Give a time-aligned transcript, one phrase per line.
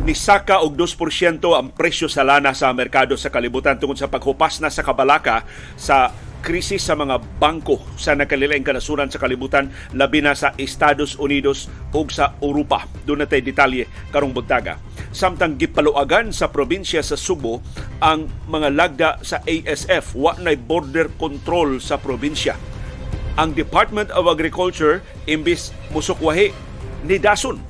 [0.00, 4.56] ni saka og 2% ang presyo sa lana sa merkado sa kalibutan tungod sa paghupas
[4.64, 5.44] na sa kabalaka
[5.76, 6.08] sa
[6.40, 12.08] krisis sa mga bangko sa nakalilaing kanasuran sa kalibutan labi na sa Estados Unidos ug
[12.08, 12.88] sa Europa.
[13.04, 14.80] Doon natay detalye karong buntaga.
[15.12, 17.60] Samtang gipaluagan sa probinsya sa Subo
[18.00, 22.56] ang mga lagda sa ASF, wa nay border control sa probinsya.
[23.36, 26.56] Ang Department of Agriculture imbis musukwahi
[27.04, 27.60] ni dason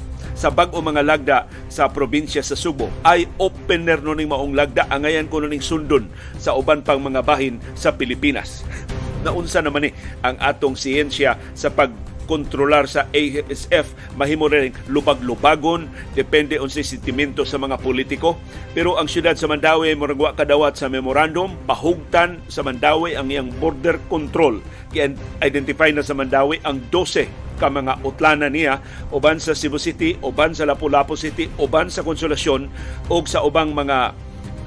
[0.40, 2.88] sa bag-o mga lagda sa probinsya sa Subo.
[3.04, 4.88] Ay opener no ning maong lagda.
[4.88, 6.08] Angayan ko ning sundon
[6.40, 8.64] sa uban pang mga bahin sa Pilipinas.
[9.28, 9.90] Naunsa naman ni
[10.24, 11.92] ang atong siyensya sa pag
[12.24, 15.90] kontrolar sa ASF mahimo rin lubag-lubagon.
[16.14, 18.38] Depende on sa sentimento sa mga politiko.
[18.70, 21.52] Pero ang syudad sa Mandawi muragwa kadawat sa memorandum.
[21.66, 24.62] Pahugtan sa Mandawi ang iyang border control.
[24.94, 28.80] Kay identify na sa Mandawi ang 12 ka mga utlana niya
[29.12, 32.72] uban sa Cebu City, uban sa Lapu-Lapu City, uban sa Konsolasyon
[33.12, 34.16] ug sa ubang mga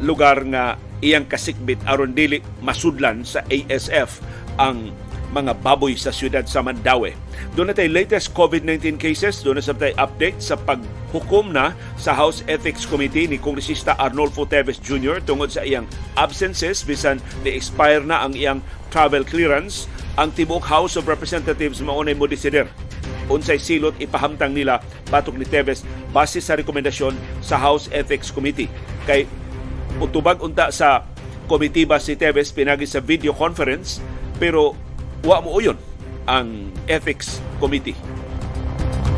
[0.06, 4.22] lugar nga iyang kasikbit aron dili masudlan sa ASF
[4.62, 4.94] ang
[5.34, 7.18] mga baboy sa siyudad sa Mandawi.
[7.58, 12.46] Doon na latest COVID-19 cases, doon na sa tayo update sa paghukom na sa House
[12.46, 15.26] Ethics Committee ni Kongresista Arnolfo Teves Jr.
[15.26, 18.62] tungod sa iyang absences bisan ni-expire na ang iyang
[18.94, 22.70] travel clearance ang tibuok House of Representatives maunay mo desider
[23.32, 28.68] unsay silot ipahamtang nila batok ni Tevez base sa rekomendasyon sa House Ethics Committee.
[29.08, 29.26] Kay
[29.98, 31.08] utubag unta sa
[31.50, 34.04] committee ba si Tevez pinagi sa video conference
[34.38, 34.78] pero
[35.24, 35.80] wa mo uyon
[36.30, 37.96] ang Ethics Committee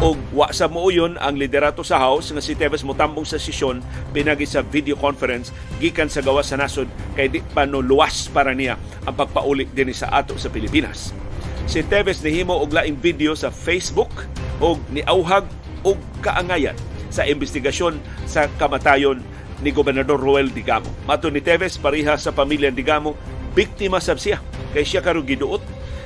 [0.03, 3.79] o wa sa muuyon ang liderato sa House nga si Tevez motambong sa sesyon
[4.11, 8.51] pinagi sa video conference gikan sa gawas sa nasod kay di pa no luwas para
[8.51, 8.75] niya
[9.07, 11.15] ang pagpauli dinhi sa ato sa Pilipinas.
[11.65, 14.11] Si Tevez nihimo og laing video sa Facebook
[14.59, 15.47] og niauhag
[15.87, 16.75] og kaangayan
[17.07, 17.95] sa investigasyon
[18.27, 19.23] sa kamatayon
[19.63, 20.91] ni Gobernador Roel Digamo.
[21.07, 23.15] Mato ni Tevez pariha sa pamilya Digamo,
[23.55, 24.43] biktima sab siya
[24.75, 25.63] kay siya karon giduot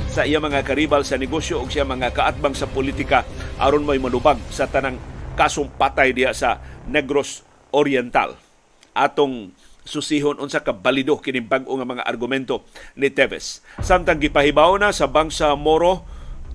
[0.09, 3.21] sa iya mga karibal sa negosyo ug siya mga kaatbang sa politika
[3.59, 4.95] aron may manubag sa tanang
[5.35, 7.43] kasong patay diya sa Negros
[7.75, 8.39] Oriental.
[8.95, 9.51] Atong
[9.83, 12.63] susihon unsa ka balido kini bag-o nga mga argumento
[12.95, 13.59] ni Teves.
[13.83, 16.07] Samtang gipahibaw na sa bangsa Moro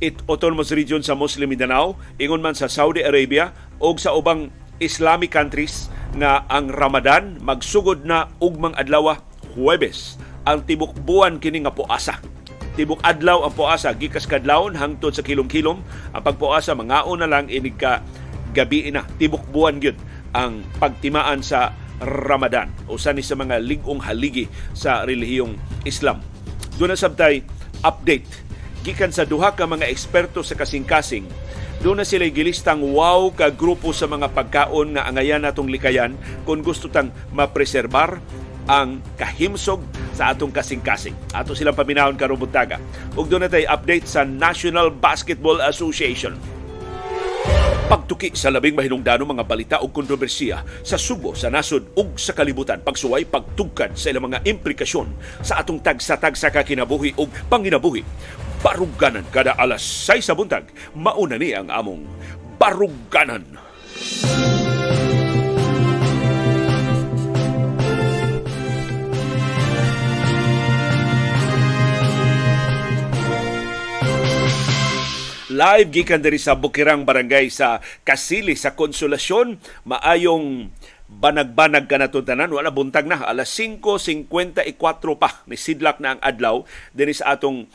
[0.02, 4.50] it autonomous region sa Muslim Mindanao, ingon man sa Saudi Arabia o sa ubang
[4.82, 5.88] Islamic countries
[6.18, 9.18] nga ang Ramadan magsugod na ugmang adlaw
[9.54, 12.18] Huwebes ang tibok buwan kini nga puasa
[12.74, 15.78] tibok adlaw ang puasa gikas kadlawon hangtod sa kilom-kilom.
[16.14, 18.02] Ang pagpuasa mangaon na lang inig ka
[18.54, 19.98] gabi na tibok buwan gyud
[20.34, 22.70] ang pagtimaan sa Ramadan.
[22.90, 25.54] Usa ni sa mga ligong haligi sa relihiyong
[25.86, 26.18] Islam.
[26.74, 27.46] Doon na sabtay
[27.86, 28.26] update.
[28.82, 31.24] Gikan sa duha ka mga eksperto sa kasing-kasing
[31.84, 36.16] doon na sila gilistang wow ka grupo sa mga pagkaon nga angayan natong likayan
[36.48, 38.24] kung gusto tang mapreserbar
[38.68, 41.16] ang kahimsog sa atong kasing-kasing.
[41.34, 42.80] Ato silang paminahon karong buntaga.
[43.18, 46.36] Ug doon natay update sa National Basketball Association.
[47.84, 52.80] Pagtuki sa labing mahinungdano mga balita o kontrobersiya sa Subo, sa nasod ug sa kalibutan.
[52.80, 55.12] Pagsuway, pagtugkad sa ilang mga implikasyon
[55.44, 58.00] sa atong tagsa-tagsa ka kinabuhi ug panginabuhi.
[58.64, 60.64] Baruganan kada alas 6 sa buntag.
[60.96, 62.08] Mauna ni ang among
[62.56, 63.44] Baruganan.
[63.44, 64.53] Baruganan.
[75.54, 79.62] Live gikan diri sa Bukirang Barangay sa Kasili sa Konsolasyon.
[79.86, 80.74] Maayong
[81.06, 82.50] banag-banag ka na tanan.
[82.50, 83.22] Wala buntag na.
[83.22, 84.26] Alas 5:54
[85.14, 85.46] pa.
[85.46, 87.70] Ni sidlak na ang adlaw dinhi sa atong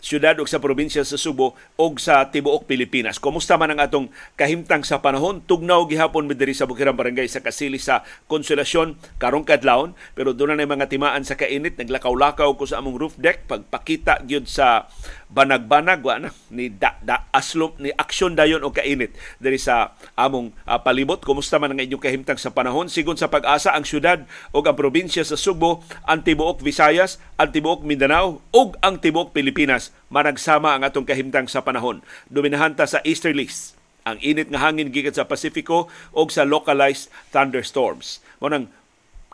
[0.00, 3.20] syudad ug sa probinsya sa Subo ug sa tibuok Pilipinas.
[3.20, 5.44] Kumusta man ang atong kahimtang sa panahon?
[5.44, 8.96] Tugnaw gihapon mi diri sa Bukirang Barangay sa Kasili sa Konsolasyon.
[9.20, 11.78] Karong kadlawon pero doon na mga timaan sa kainit.
[11.78, 13.46] Naglakaw-lakaw ko sa among roof deck.
[13.46, 14.88] Pagpakita gyud sa
[15.30, 16.18] banag-banag wa
[16.50, 21.22] ni da, da aslop ni aksyon dayon og kainit diri sa among uh, palibot.
[21.22, 22.90] Kumusta man ang inyong kahimtang sa panahon?
[22.90, 27.86] Sigon sa pag-asa ang syudad ug ang probinsya sa Subo ang tibuok Visayas ang tibuok
[27.86, 34.16] Mindanao ug ang tibuok Pilipinas managsama ang atong kahimtang sa panahon dominahanta sa easterlies ang
[34.24, 38.72] init nga hangin gikan sa Pasifiko ug sa localized thunderstorms mo nang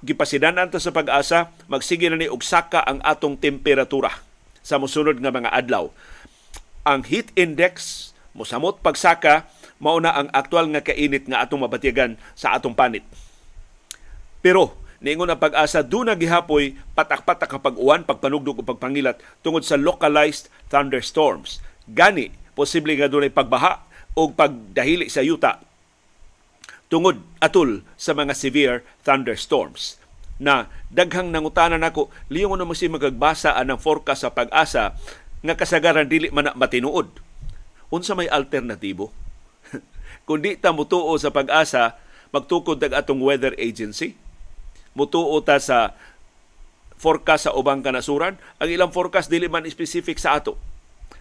[0.04, 4.12] gipasidanan ta sa pag-asa magsige na ni og saka ang atong temperatura
[4.60, 5.88] sa mosunod nga mga adlaw.
[6.82, 9.48] Ang heat index mosamot pagsaka
[9.80, 13.06] mao na ang aktual nga kainit nga atong mabatyagan sa atong panit.
[14.44, 19.76] Pero niingon ang pag-asa do na gihapoy patak-patak ang pag-uwan, pagpanugdog o pagpangilat tungod sa
[19.76, 21.60] localized thunderstorms.
[21.86, 23.84] Gani posible nga dunay pagbaha
[24.16, 25.60] o pagdahili sa yuta
[26.86, 29.98] tungod atul sa mga severe thunderstorms.
[30.36, 34.94] Na daghang nangutanan ako liyon na mo si magagbasa anang forecast sa pag-asa
[35.40, 37.08] nga kasagaran dili man matinuod.
[37.88, 39.14] Unsa may alternatibo?
[40.26, 41.96] Kung di ta mutuo sa pag-asa
[42.34, 44.18] magtukod dag atong weather agency
[44.96, 45.92] mutuo ta sa
[46.96, 48.40] forecast sa ubang kanasuran.
[48.56, 50.56] Ang ilang forecast dili man specific sa ato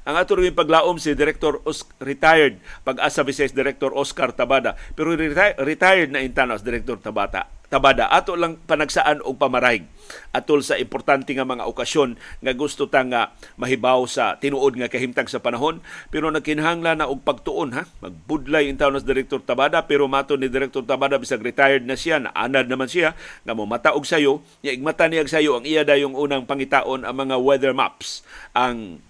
[0.05, 4.77] ang ato rin paglaom si Director Os- retired pag-asa Vice Director Oscar Tabada.
[4.93, 8.05] Pero reti- retired na intanos Director Tabata Tabada.
[8.13, 9.89] Ato lang panagsaan og pamarayg
[10.29, 12.13] atol sa importante nga mga okasyon
[12.45, 15.81] nga gusto ta nga mahibaw sa tinuod nga kahimtang sa panahon.
[16.13, 17.89] Pero nagkinahanglan na og pagtuon ha?
[18.05, 22.85] Magbudlay intanos Director Tabada pero mato ni Director Tabada bisag retired na siya naanad naman
[22.85, 27.01] siya nga mo mata og sayo nya igmata niya sayo ang iya dayong unang pangitaon
[27.01, 28.21] ang mga weather maps
[28.53, 29.01] ang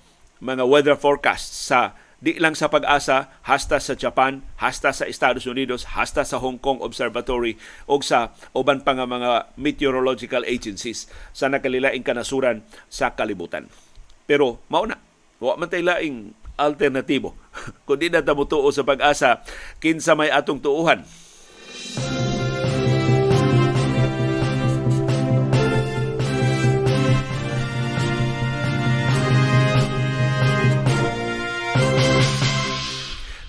[0.46, 5.98] mga weather forecast sa di lang sa pag-asa hasta sa Japan, hasta sa Estados Unidos,
[5.98, 12.06] hasta sa Hong Kong Observatory o sa uban pa nga mga meteorological agencies sa nakalilaing
[12.06, 13.68] kanasuran sa kalibutan.
[14.26, 14.98] Pero mauna,
[15.38, 17.36] wa man tay laing alternatibo.
[17.86, 19.44] Kung di na tamutuo sa pag-asa,
[19.84, 21.04] kinsa may atong tuuhan.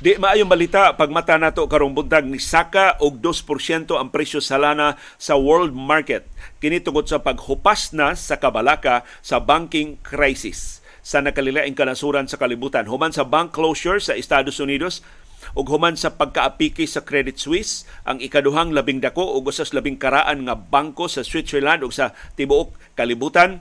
[0.07, 4.95] Di maayong balita pagmata nato karong buntag ni saka og 2% ang presyo sa lana
[5.19, 6.31] sa world market.
[6.63, 10.79] Kini tungod sa paghupas na sa kabalaka sa banking crisis.
[11.03, 15.03] Sa nakalilaing kanasuran sa kalibutan human sa bank closure sa Estados Unidos
[15.59, 20.47] ug human sa pagkaapiki sa Credit Suisse ang ikaduhang labing dako ug usas labing karaan
[20.47, 23.59] nga bangko sa Switzerland ug sa tibuok kalibutan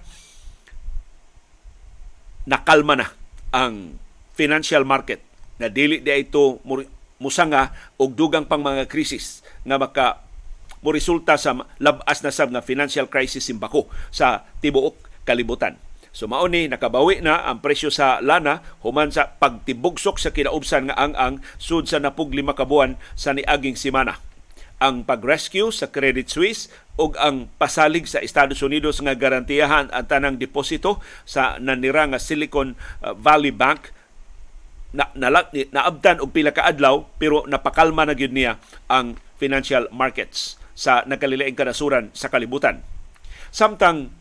[2.46, 3.10] nakalma na
[3.50, 3.98] ang
[4.38, 5.26] financial market
[5.60, 6.60] na dili di ito
[7.20, 10.26] musanga og dugang pang mga krisis nga maka
[10.86, 15.82] mo resulta sa labas na sab nga financial crisis simbako sa tibuok kalibutan.
[16.16, 20.96] So mao ni nakabawi na ang presyo sa lana human sa pagtibugsok sa kinaubsan nga
[20.96, 24.22] ang ang sud sa napug lima ka buwan sa niaging semana.
[24.80, 26.68] Ang pag-rescue sa Credit Suisse
[27.00, 32.76] ug ang pasalig sa Estados Unidos nga garantiyahan ang tanang deposito sa nanira nga Silicon
[33.20, 33.95] Valley Bank
[34.96, 38.56] na, na, naabtan og pila ka adlaw pero napakalma na gyud niya
[38.88, 42.80] ang financial markets sa nagkalilaing kanasuran sa kalibutan.
[43.52, 44.12] Samtang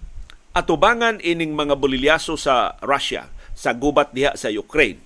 [0.55, 4.99] atubangan ining mga bolilyaso sa Russia sa gubat diha sa Ukraine.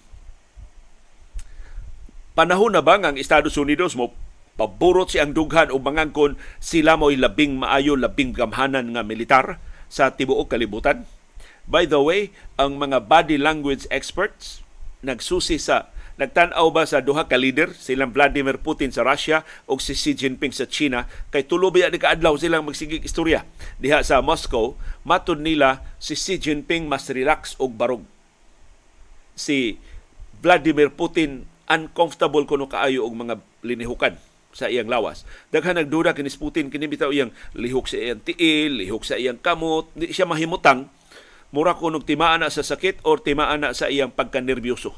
[2.33, 4.17] Panahon na bang ang Estados Unidos mo
[4.59, 10.51] paborot siyang dughan o mangangkon sila mo'y labing maayo, labing gamhanan nga militar sa tibuok
[10.51, 11.07] kalibutan?
[11.69, 14.65] By the way, ang mga body language experts
[15.05, 17.71] nagsusi sa nagtan-aw ba sa duha ka leader?
[17.75, 21.07] Silang Vladimir Putin sa Russia o si Xi Jinping sa China?
[21.31, 23.47] Kay tulo ba ni kaadlaw silang magsigig istorya.
[23.79, 24.75] Diha sa Moscow
[25.07, 28.03] matud nila si Xi Jinping mas relax og barog
[29.39, 29.79] si
[30.43, 34.19] Vladimir Putin uncomfortable kuno kaayo og mga linihukan
[34.51, 35.23] sa iyang lawas.
[35.55, 39.87] Daghan nagduda kini Putin kini bitaw iyang lihok sa iyang tiil, lihok sa iyang kamot,
[39.95, 40.91] di siya mahimutang
[41.55, 44.93] mura ko nung timaan na sa sakit or timaan na sa iyang pagkanerbiyoso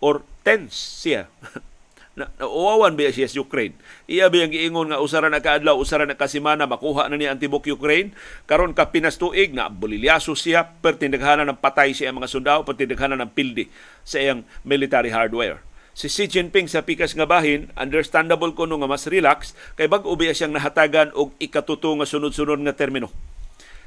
[0.00, 1.28] or tense siya.
[2.18, 3.76] na, nauwawan ba siya sa Ukraine?
[4.10, 7.40] Iya ba yung giingon nga usaran na kaadlaw, usaran na kasimana, makuha na niya ang
[7.40, 8.12] tibok Ukraine?
[8.48, 13.70] Karon ka pinastuig na bolilyaso siya, pertindaghanan ng patay siya mga sundao, pertindaghanan ng pildi
[14.02, 15.62] sa iyang military hardware.
[15.90, 20.54] Si Xi Jinping sa pikas nga bahin, understandable ko nga mas relax, kay bag-o siyang
[20.54, 23.10] nahatagan og ikatuto nga sunod-sunod nga termino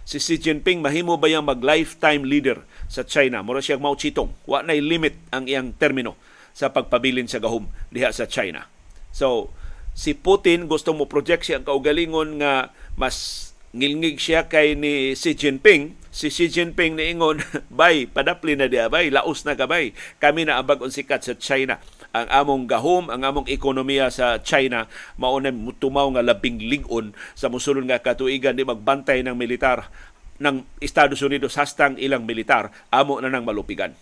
[0.04, 3.40] si Xi Jinping mahimo ba yang mag-lifetime leader sa China?
[3.42, 4.32] Mura siyang Mao Zedong.
[4.44, 6.20] Wa na limit ang iyang termino
[6.54, 8.70] sa pagpabilin sa gahom diha sa China.
[9.10, 9.50] So,
[9.94, 15.34] si Putin gusto mo project siya ang kaugalingon nga mas ngilngig siya kay ni Xi
[15.34, 15.98] Jinping.
[16.14, 17.42] Si Xi Jinping niingon,
[17.74, 19.98] bay, padapli na diya, bay, laos na ka, bay.
[20.22, 21.82] Kami na abag sikat sa China
[22.14, 24.86] ang among gahom, ang among ekonomiya sa China
[25.18, 25.50] mao na
[25.82, 29.90] tumaw nga labing lingon sa musulod nga katuigan di magbantay ng militar
[30.38, 33.98] ng Estados Unidos hastang ilang militar amo na nang malupigan.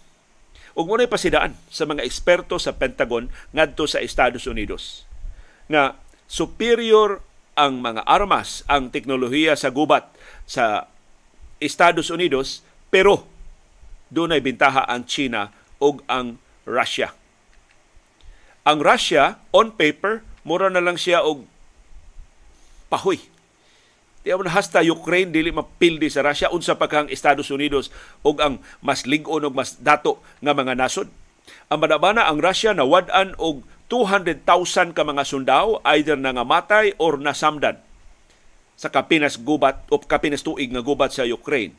[0.76, 5.08] Ug mo pasidaan sa mga eksperto sa Pentagon ngadto sa Estados Unidos
[5.72, 5.96] nga
[6.28, 7.24] superior
[7.58, 10.08] ang mga armas, ang teknolohiya sa gubat
[10.48, 10.88] sa
[11.62, 13.28] Estados Unidos pero
[14.12, 17.16] doon ay bintaha ang China ug ang Russia
[18.62, 21.50] ang Russia, on paper, mura na lang siya og
[22.94, 23.18] pahoy.
[24.22, 27.90] Di na hasta Ukraine dili mapildi sa Russia unsa pa kang Estados Unidos
[28.22, 31.10] og ang mas lig-on og mas dato nga mga nasod.
[31.74, 37.76] Ang manabana ang Russia na wad-an og 200,000 ka mga sundao either nangamatay or nasamdan
[38.80, 41.76] sa kapinas gubat o kapinas tuig nga gubat sa Ukraine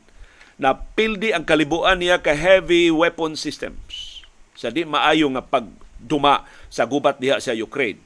[0.61, 4.21] na pildi ang kalibuan niya ka heavy weapon systems
[4.53, 7.97] sa di maayo nga pagduma sa gubat diha sa Ukraine.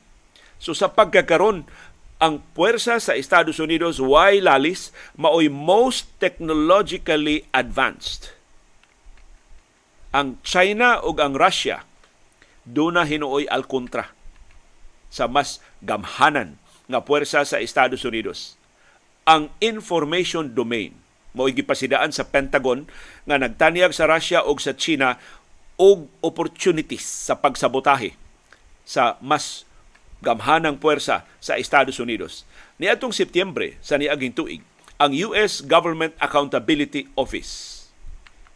[0.58, 1.68] So sa pagkakaron
[2.18, 8.34] ang puwersa sa Estados Unidos way lalis maoy most technologically advanced.
[10.16, 11.84] Ang China ug ang Russia
[12.68, 14.12] do na hinuoy al kontra
[15.08, 16.60] sa mas gamhanan
[16.92, 18.60] nga puwersa sa Estados Unidos.
[19.24, 20.92] Ang information domain
[21.32, 22.90] mao gipasidaan sa Pentagon
[23.30, 25.16] nga nagtanyag sa Russia ug sa China
[25.78, 28.18] og opportunities sa pagsabotahe
[28.82, 29.64] sa mas
[30.26, 32.44] gamhanang puwersa sa Estados Unidos.
[32.82, 34.62] Niadtong Setyembre sa niaging tuig,
[34.98, 37.86] ang US Government Accountability Office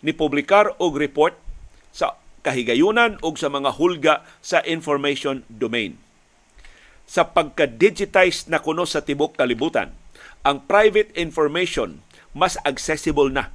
[0.01, 1.37] ni publikar og report
[1.93, 5.98] sa kahigayunan ug sa mga hulga sa information domain.
[7.05, 9.93] Sa pagka-digitize na kuno sa tibok kalibutan,
[10.41, 13.51] ang private information mas accessible na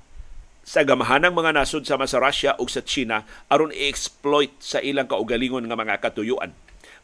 [0.66, 5.64] sa gamahanang mga nasod sama sa Russia ug sa China aron i-exploit sa ilang kaugalingon
[5.70, 6.52] nga mga katuyuan.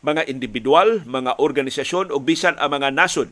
[0.02, 3.30] Mga individual, mga organisasyon ug bisan ang mga nasod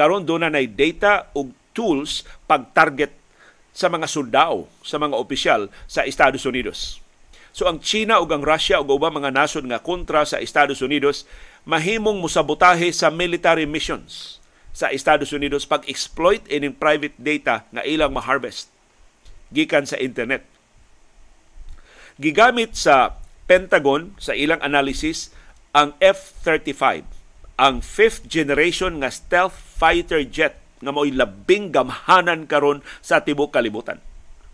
[0.00, 3.12] karon do na nay data ug tools pag-target
[3.70, 7.04] sa mga sundao, sa mga opisyal sa Estados Unidos.
[7.50, 11.26] So ang China ug ang Russia ug ubang mga nasod nga kontra sa Estados Unidos
[11.66, 14.38] mahimong musabotahe sa military missions
[14.70, 18.70] sa Estados Unidos pag-exploit ining private data nga ilang ma-harvest
[19.50, 20.46] gikan sa internet.
[22.22, 23.18] Gigamit sa
[23.50, 25.34] Pentagon sa ilang analysis
[25.74, 27.02] ang F-35,
[27.58, 33.98] ang fifth generation nga stealth fighter jet nga mo'y labing gamhanan karon sa tibok kalibutan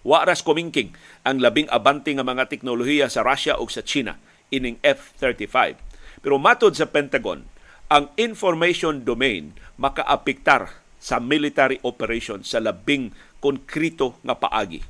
[0.06, 0.94] Waras kumingking
[1.26, 4.14] ang labing abante nga mga teknolohiya sa Russia o sa China
[4.54, 5.74] ining F-35.
[6.22, 7.42] Pero matod sa Pentagon,
[7.90, 13.10] ang information domain makaapektar sa military operation sa labing
[13.42, 14.86] konkrito nga paagi.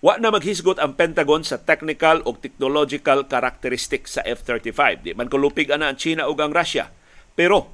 [0.00, 5.04] Wa na maghisgot ang Pentagon sa technical o technological characteristics sa F-35.
[5.04, 6.88] Di man kulupig ana ang China o ang Russia.
[7.36, 7.68] Pero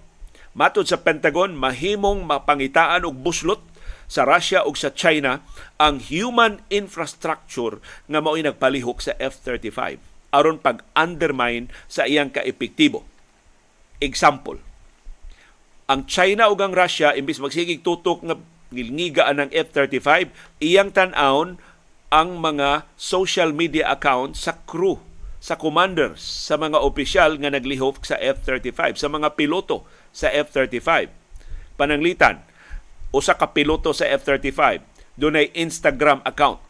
[0.59, 3.63] matod sa Pentagon, mahimong mapangitaan og buslot
[4.07, 5.43] sa Russia ug sa China
[5.79, 9.99] ang human infrastructure nga mao'y nagpalihok sa F-35
[10.35, 13.07] aron pag-undermine sa iyang kaepektibo.
[14.03, 14.61] Example,
[15.87, 18.37] ang China ug ang Russia imbis magsigig tutok nga
[18.75, 21.57] ngilngigaan ng F-35, iyang tan-aon
[22.11, 24.99] ang mga social media account sa crew,
[25.39, 31.09] sa commanders, sa mga opisyal nga naglihok sa F-35, sa mga piloto sa F-35.
[31.79, 32.43] Pananglitan,
[33.17, 34.85] usa ka piloto sa F-35
[35.17, 36.61] dunay Instagram account.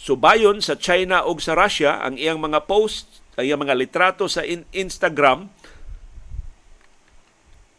[0.00, 4.42] Subayon sa China ug sa Russia ang iyang mga post, ang iyang mga litrato sa
[4.72, 5.52] Instagram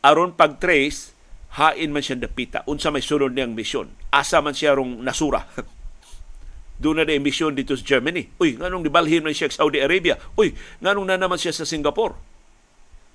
[0.05, 1.17] aron pag-trace
[1.57, 2.61] hain man siya dapita.
[2.69, 3.89] Unsa may sunod niyang misyon.
[4.13, 5.49] Asa man siya rong nasura.
[6.81, 8.29] Doon na na misyon dito sa Germany.
[8.37, 10.19] Uy nganong nibalhin man siya sa Saudi Arabia?
[10.37, 10.53] Uy
[10.83, 12.13] nganong na naman siya sa Singapore?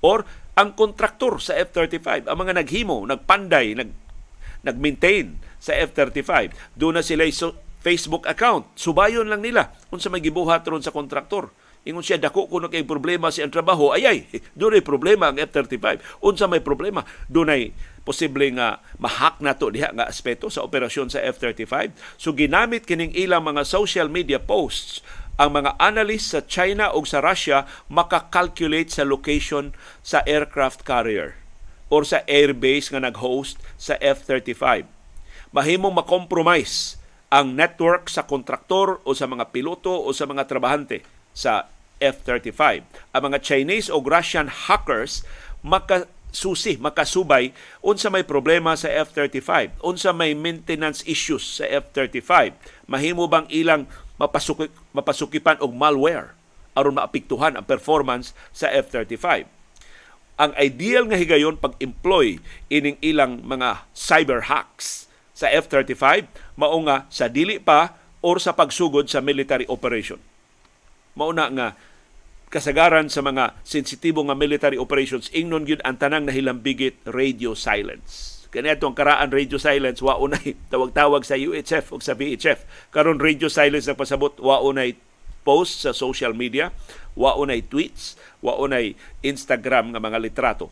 [0.00, 0.25] Or
[0.57, 4.10] ang kontraktor sa F-35 ang mga naghimo nagpanday nag
[4.64, 6.57] nag-maintain sa F-35.
[6.76, 7.29] Doon na sila
[7.81, 8.69] Facebook account.
[8.76, 11.49] Subayon lang nila unsa may gibuhat ron sa kontraktor.
[11.81, 13.97] Ingon siya dako kuno kay problema si ang trabaho.
[13.97, 16.21] Ayay, doon ay problema ang F-35.
[16.21, 17.09] Unsa may problema?
[17.25, 17.62] Doon ay
[18.05, 21.97] posible nga mahak na to diha nga aspeto sa operasyon sa F-35.
[22.21, 25.00] So ginamit kining ilang mga social media posts
[25.40, 29.73] ang mga analyst sa China o sa Russia makakalculate sa location
[30.05, 31.40] sa aircraft carrier
[31.90, 34.87] or sa airbase nga nag-host sa F-35.
[35.50, 36.97] Mahimong makompromise
[37.30, 41.02] ang network sa kontraktor o sa mga piloto o sa mga trabahante
[41.35, 41.66] sa
[41.99, 42.87] F-35.
[43.12, 45.26] Ang mga Chinese o Russian hackers
[45.61, 52.54] makasusi, makasubay unsa may problema sa F-35, unsa may maintenance issues sa F-35.
[52.87, 53.85] Mahimo bang ilang
[54.16, 56.35] mapasuki, mapasukipan og malware
[56.75, 59.60] aron maapektuhan ang performance sa F-35
[60.40, 62.40] ang ideal nga higayon pag-employ
[62.73, 65.04] ining ilang mga cyber hacks
[65.37, 66.25] sa F-35
[66.56, 67.92] mao nga sa dili pa
[68.25, 70.16] or sa pagsugod sa military operation.
[71.12, 71.68] Mauna nga
[72.49, 78.40] kasagaran sa mga sensitibo nga military operations ingnon gyud ang tanang nahilambigit radio silence.
[78.50, 82.90] Kani ang karaan radio silence wa unay tawag-tawag sa UHF o sa VHF.
[82.90, 84.99] Karon radio silence na pasabot wa unay
[85.42, 86.73] post sa social media,
[87.16, 88.94] wa unay tweets, wa unay
[89.25, 90.68] Instagram nga mga litrato.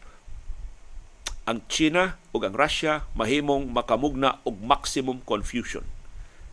[1.48, 5.84] Ang China ug ang Russia mahimong makamugna og maximum confusion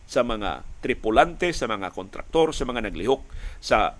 [0.08, 3.20] sa mga tripulante, sa mga kontraktor, sa mga naglihok
[3.60, 3.98] sa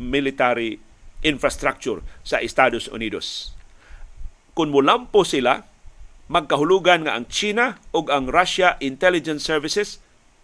[0.00, 0.80] military
[1.20, 3.52] infrastructure sa Estados Unidos.
[4.56, 5.64] Kung mulampo sila,
[6.32, 10.00] magkahulugan nga ang China o ang Russia Intelligence Services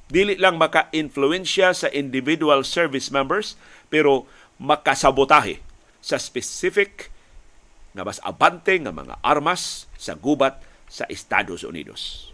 [0.08, 3.60] dili lang maka-influensya sa individual service members
[3.92, 4.24] pero
[4.60, 5.60] makasabotahe
[6.00, 7.12] sa specific
[7.92, 12.32] nga mas abante nga mga armas sa gubat sa Estados Unidos.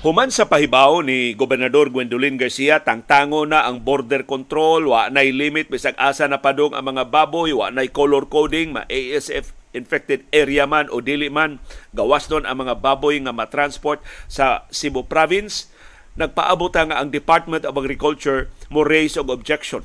[0.00, 5.68] Human sa pahibaw ni Gobernador Gwendolyn Garcia, tangtango na ang border control, wa nay limit
[5.68, 10.64] bisag asa na padong ang mga baboy, wa nay color coding, ma ASF infected area
[10.64, 11.60] man o dili man,
[11.92, 15.68] gawas nun ang mga baboy nga matransport sa Cebu province.
[16.16, 19.84] Nagpaabot nga ang Department of Agriculture mo raise og objection.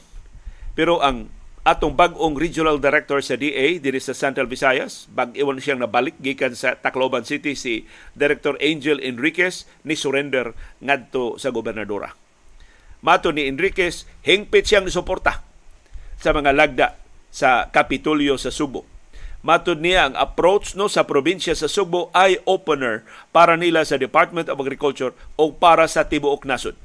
[0.79, 1.27] Pero ang
[1.65, 6.77] atong bag-ong regional director sa DA diri sa Central Visayas bag-iwan siyang nabalik gikan sa
[6.77, 12.13] Tacloban City si Director Angel Enriquez ni surrender ngadto sa gobernadora.
[13.01, 15.41] Mato ni Enriquez hingpit siyang suporta
[16.21, 17.01] sa mga lagda
[17.33, 18.85] sa Kapitolyo sa Subo.
[19.41, 23.01] Matod niya ang approach no sa probinsya sa Subo ay opener
[23.33, 26.77] para nila sa Department of Agriculture o para sa tibuok nasod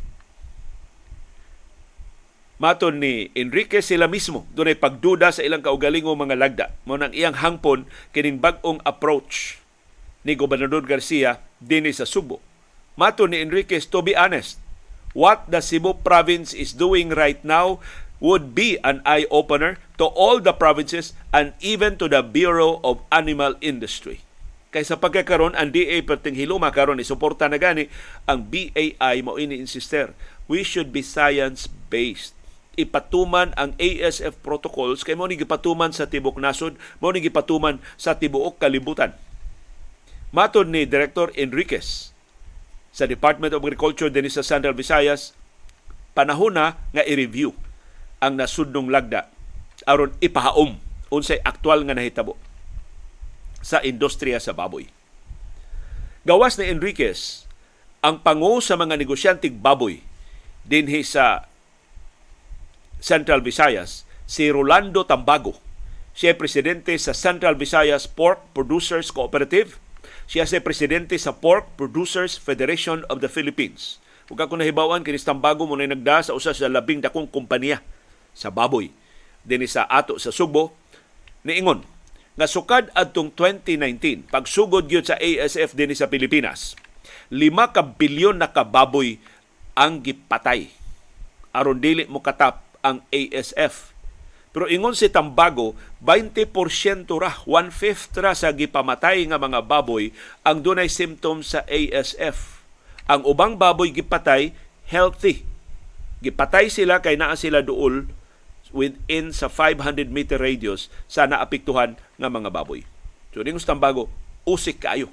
[2.61, 7.41] maton ni Enrique sila mismo dunay pagduda sa ilang kaugalingong mga lagda mo nang iyang
[7.41, 9.57] hangpon kining bag-ong approach
[10.29, 12.45] ni Gobernador Garcia dinhi sa Subo.
[13.01, 14.61] Maton ni Enriquez to be honest,
[15.17, 17.81] what the Cebu province is doing right now
[18.21, 23.57] would be an eye-opener to all the provinces and even to the Bureau of Animal
[23.65, 24.21] Industry.
[24.71, 27.89] Kay sa pagkakaroon, ang DA perting hiluma karon ni suporta na gani
[28.29, 30.13] ang BAI mo ini insister.
[30.47, 32.40] We should be science-based
[32.79, 38.15] ipatuman ang ASF protocols kay mo ni gipatuman sa tibok nasod, mo ni gipatuman sa
[38.19, 39.15] tibuok kalibutan.
[40.31, 42.15] Matod ni Director Enriquez
[42.95, 45.35] sa Department of Agriculture din sa Central Visayas,
[46.15, 47.55] panahon na nga i-review
[48.23, 49.27] ang nasudnong lagda
[49.89, 50.77] aron ipahaom
[51.11, 52.37] unsay aktual nga nahitabo
[53.61, 54.89] sa industriya sa baboy.
[56.25, 57.49] Gawas ni Enriquez
[58.01, 60.05] ang pangu sa mga negosyanteng baboy
[60.65, 61.50] dinhi sa
[63.01, 65.57] Central Visayas, si Rolando Tambago.
[66.13, 69.81] Siya presidente sa Central Visayas Pork Producers Cooperative.
[70.29, 73.99] Siya si presidente sa Pork Producers Federation of the Philippines.
[74.31, 77.83] Kung ako nahibawan, kinis Tambago mo na nagda sa usa sa labing dakong kumpanya
[78.31, 78.95] sa baboy.
[79.43, 80.77] Dini sa ato sa Subo,
[81.43, 81.83] niingon,
[82.39, 86.79] nga sukad adtong 2019, pagsugod gyud sa ASF dinhi sa Pilipinas,
[87.33, 89.19] lima ka bilyon na kababoy
[89.75, 90.71] ang gipatay
[91.51, 93.93] aron dili mo katap ang ASF.
[94.51, 100.11] Pero ingon si Tambago, 20% ra, one-fifth ra sa gipamatay nga mga baboy
[100.43, 102.67] ang dunay symptoms sa ASF.
[103.07, 104.51] Ang ubang baboy gipatay,
[104.91, 105.47] healthy.
[106.19, 108.11] Gipatay sila kay naa sila duol
[108.75, 112.83] within sa 500 meter radius sa naapektuhan nga mga baboy.
[113.31, 114.11] So, ning Tambago,
[114.43, 115.07] usik kayo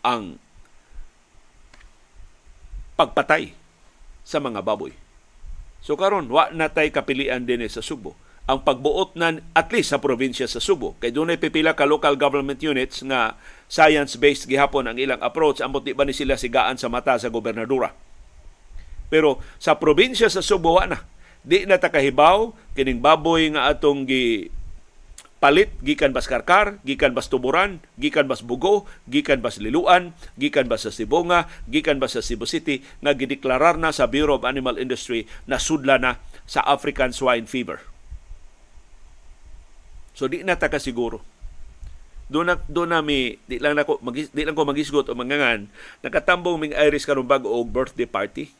[0.00, 0.40] ang
[2.96, 3.52] pagpatay
[4.24, 5.01] sa mga baboy.
[5.82, 8.14] So karon wa na tay kapilian din sa Subo.
[8.46, 12.62] Ang pagbuot nan at least sa probinsya sa Subo kay dunay pipila ka local government
[12.62, 13.34] units nga
[13.66, 17.90] science-based gihapon ang ilang approach ambot di ba ni sila sigaan sa mata sa gobernadora.
[19.10, 21.02] Pero sa probinsya sa Subo wa na
[21.42, 24.46] di na takahibaw kining baboy nga atong gi
[25.42, 30.86] palit gikan bas karkar, gikan bas tuburan, gikan bas bugo, gikan bas liluan, gikan bas
[30.86, 35.26] sa Sibonga, gikan bas sa Cebu City nga gideklarar na sa Bureau of Animal Industry
[35.50, 37.82] na sudla na sa African swine fever.
[40.14, 41.26] So di na ta siguro.
[42.30, 45.66] Do na do na mi di lang nako magis, di lang ko magisgot o mangangan
[46.06, 48.54] nakatambong ming Iris karon bag og birthday party.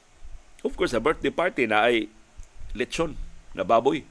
[0.67, 2.11] Of course, a birthday party na ay
[2.75, 3.15] lechon
[3.55, 4.03] na baboy.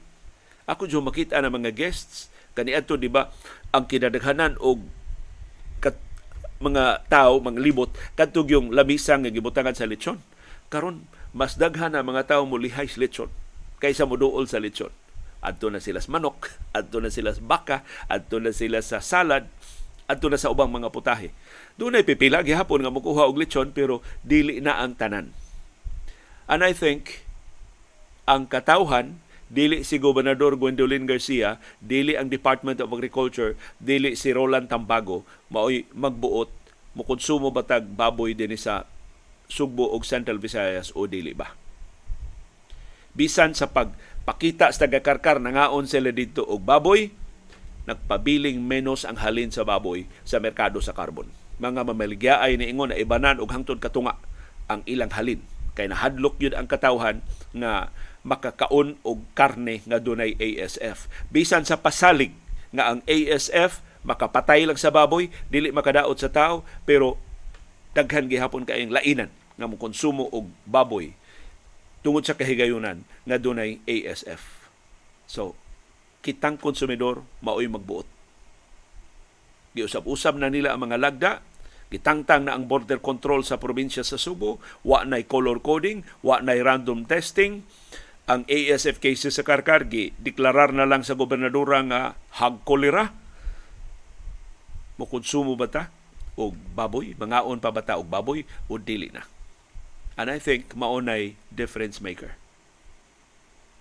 [0.64, 3.32] Ako jo makita na mga guests kaniadto di ba
[3.72, 4.84] ang kinadaghanan og
[5.80, 5.96] kat,
[6.60, 10.20] mga tao mga libot kadtog yung labisang nga gibutangan sa lechon.
[10.68, 13.32] Karon mas daghan ang mga tao mulihay sa lechon
[13.80, 14.92] kaysa moduol sa lechon.
[15.42, 19.50] Adto na sila sa manok adto na sila sa baka adto na sila sa salad
[20.06, 21.34] adto na sa ubang mga putahe.
[21.80, 25.34] Dunay pipila gihapon nga mokuha og lechon pero dili na ang tanan.
[26.46, 27.26] And i think
[28.28, 29.18] ang katawhan
[29.52, 35.84] dili si Gobernador Gwendolyn Garcia, dili ang Department of Agriculture, dili si Roland Tambago, maoy
[35.92, 36.48] magbuot
[36.96, 38.88] mo konsumo batag baboy dinhi sa
[39.52, 41.52] Sugbo ug Central Visayas o dili ba.
[43.12, 47.12] Bisan sa pagpakita sa tagakarkar nangaon sila dito og baboy,
[47.84, 51.28] nagpabiling menos ang halin sa baboy sa merkado sa carbon.
[51.60, 54.16] Mga mamaligyaay ni ingon na ibanan og hangtod katunga
[54.72, 57.24] ang ilang halin kay nahadlok yun ang katawhan
[57.56, 57.88] na
[58.22, 61.10] makakaon og karne nga dunay ASF.
[61.30, 62.30] Bisan sa pasalig
[62.70, 67.18] nga ang ASF makapatay lang sa baboy, dili makadaot sa tao, pero
[67.94, 71.14] daghan gihapon kayong lainan nga mo konsumo og baboy
[72.02, 74.70] tungod sa kahigayunan nga dunay ASF.
[75.30, 75.54] So,
[76.22, 78.06] kitang konsumidor maoy magbuot.
[79.72, 81.32] Giusab-usab na nila ang mga lagda,
[81.88, 86.60] gitangtang na ang border control sa probinsya sa Subo, wa nay color coding, wa nay
[86.60, 87.64] random testing.
[88.30, 92.00] Ang ASF cases sa Karkargi, deklarar na lang sa gobernadora nga
[92.38, 93.10] hag kolera.
[94.98, 95.90] Mo konsumo ba ta?
[96.36, 99.24] og baboy, mangaon pa bata og baboy o dili na.
[100.16, 102.36] And I think maunay difference maker.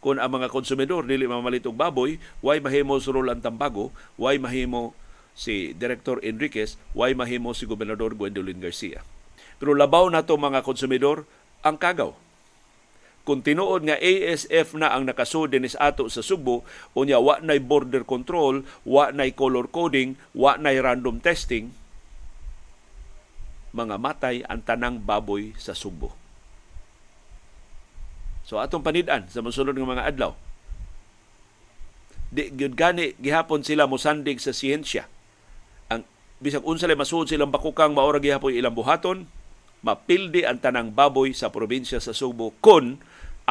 [0.01, 4.97] Kung ang mga konsumidor dili mamalit og baboy, why mahimo si Roland Tambago, why mahimo
[5.37, 9.05] si Director Enriquez, why mahimo si Gobernador Gwendolyn Garcia.
[9.61, 11.29] Pero labaw na to mga konsumidor
[11.61, 12.17] ang kagaw.
[13.21, 16.65] Kung tinuod nga ASF na ang nakasud dinis ato sa Subo,
[16.97, 21.69] unya wa nay border control, wa nay color coding, wa nay random testing,
[23.71, 26.17] mga matay ang tanang baboy sa Subo.
[28.41, 30.33] So atong panidan sa mosunod ng mga adlaw.
[32.31, 35.05] Di gyud gani gihapon sila mosandig sa siyensya.
[35.93, 36.03] Ang
[36.41, 39.29] bisag unsa lay masuod silang bakukang maora gihapon ilang buhaton,
[39.85, 42.99] mapildi ang tanang baboy sa probinsya sa Subo kun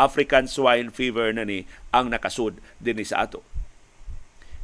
[0.00, 3.44] African swine fever na ni ang nakasud dinhi sa ato.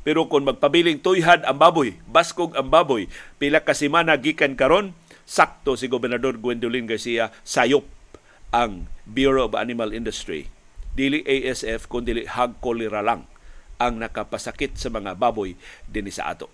[0.01, 3.11] Pero kung magpabiling tuyhad ang baboy, baskog ang baboy,
[3.42, 4.96] pila ka semana gikan karon,
[5.27, 7.85] sakto si Gobernador Gwendolyn Garcia sayop
[8.55, 10.46] ang Bureau of Animal Industry.
[10.94, 13.29] Dili ASF kundi hag cholera lang
[13.77, 15.59] ang nakapasakit sa mga baboy
[15.90, 16.49] dinhi sa ato.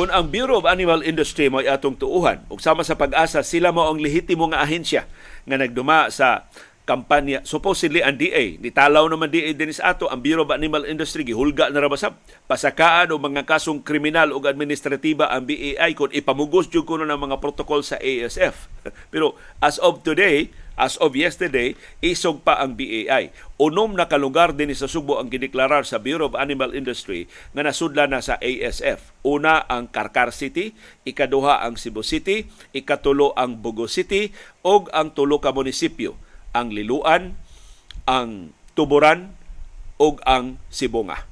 [0.00, 3.84] Kung ang Bureau of Animal Industry mo atong tuuhan ug sama sa pag-asa sila mo
[3.84, 5.04] ang lehitimo nga ahensya
[5.44, 6.48] nga nagduma sa
[6.90, 7.46] kampanya.
[7.46, 11.70] Supposedly ang DA nitalaw naman DA din sa ato ang Bureau of Animal Industry gihulga
[11.70, 12.18] na rabasab
[12.50, 17.38] pasakaan o mga kasong kriminal ug administratiba ang BAI kung ipamugos jud kuno ng mga
[17.38, 18.66] protocol sa ASF
[19.14, 24.72] pero as of today as of yesterday isog pa ang BAI unom na kalugar din
[24.74, 29.62] sa Subo ang gideklarar sa Bureau of Animal Industry nga nasudla na sa ASF una
[29.70, 30.74] ang Karkar City
[31.06, 34.34] ikaduha ang Cebu City ikatulo ang Bugo City
[34.66, 36.18] ug ang tulo ka munisipyo
[36.50, 37.38] ang Liluan,
[38.06, 39.34] ang Tuburan
[40.00, 41.26] ug ang Sibunga.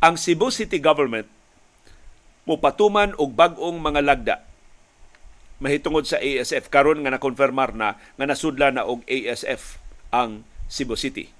[0.00, 1.28] Ang Cebu City Government
[2.48, 4.36] mupatuman og bag-ong mga lagda
[5.60, 9.78] mahitungod sa ASF karon nga nakonfirmar na nga nasudla na og ASF
[10.10, 11.30] ang Cebu City.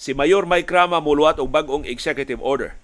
[0.00, 2.79] Si Mayor Mike Rama muluwat og bag-ong executive order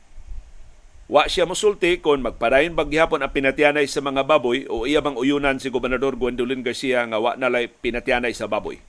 [1.06, 5.62] Wa siya mosulti kung magpadayon bagyapon ang pinatianay sa mga baboy o iya bang uyunan
[5.62, 8.82] si Gobernador Gwendolyn Garcia nga wa nalay pinatianay sa baboy.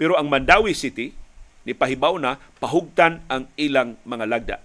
[0.00, 1.12] Pero ang Mandawi City,
[1.68, 4.56] ni pahibaw na pahugtan ang ilang mga lagda.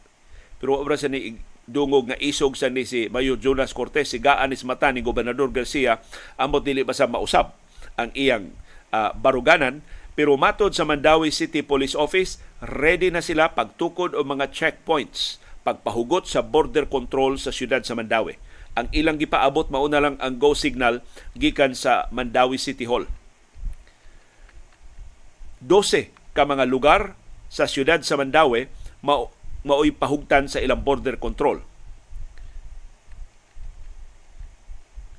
[0.63, 1.35] Pero obra sa ni
[1.67, 5.99] dungog nga isog sa ni si Mayor Jonas Cortez si gaanis mata ni Gobernador Garcia
[6.35, 7.55] amot dili pa sa mausab
[7.95, 8.51] ang iyang
[8.91, 9.79] uh, baruganan
[10.13, 16.27] pero matod sa Mandawi City Police Office ready na sila pagtukod o mga checkpoints pagpahugot
[16.27, 18.35] sa border control sa siyudad sa Mandawi.
[18.75, 21.01] Ang ilang gipaabot mauna lang ang go signal
[21.33, 23.07] gikan sa Mandawi City Hall.
[25.63, 27.15] 12 ka mga lugar
[27.47, 28.67] sa siyudad sa Mandawi
[28.99, 29.31] mao
[29.63, 31.63] maoy pahugtan sa ilang border control.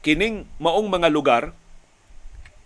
[0.04, 1.56] Kining maong mga lugar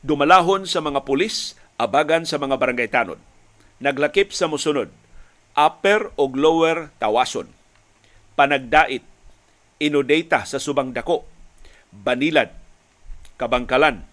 [0.03, 3.23] dumalahon sa mga pulis abagan sa mga barangay tanod.
[3.79, 4.91] Naglakip sa musunod
[5.55, 7.58] upper o lower tawason
[8.38, 9.03] panagdait,
[9.83, 11.27] inodata sa subang dako,
[11.90, 12.55] Banilad,
[13.35, 14.07] Kabangkalan,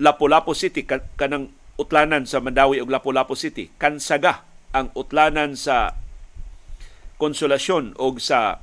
[0.00, 5.92] Lapu-Lapu City, kanang utlanan sa Mandawi ug Lapu-Lapu City, Kansaga ang utlanan sa
[7.20, 8.60] Konsolasyon o sa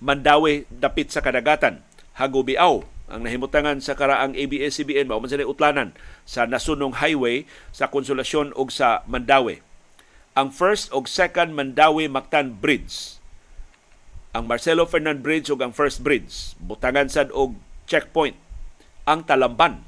[0.00, 1.80] Mandawi dapit sa kadagatan,
[2.16, 7.44] Hagubiaw ang nahimutangan sa karaang ABS-CBN mao man utlanan sa nasunong highway
[7.74, 9.60] sa Konsolasyon o sa Mandawi
[10.38, 13.18] ang first o second Mandawi Mactan Bridge.
[14.30, 17.58] Ang Marcelo Fernan Bridge ug ang first bridge butangan sad og
[17.90, 18.38] checkpoint
[19.02, 19.82] ang Talamban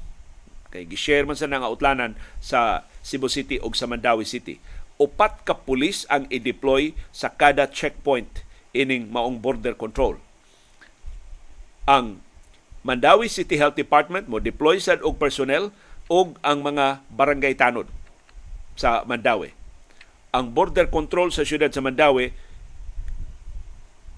[0.67, 4.59] kay gi-share man sa nga utlanan sa Cebu City ug sa Mandawi City.
[4.99, 8.43] Upat ka pulis ang i-deploy sa kada checkpoint
[8.75, 10.19] ining maong border control.
[11.83, 12.23] ang
[12.83, 15.71] Mandawi City Health Department mo deploy sad og personnel
[16.11, 17.87] og ang mga barangay tanod
[18.75, 19.55] sa Mandawi.
[20.33, 22.33] Ang border control sa siyudad sa Mandawi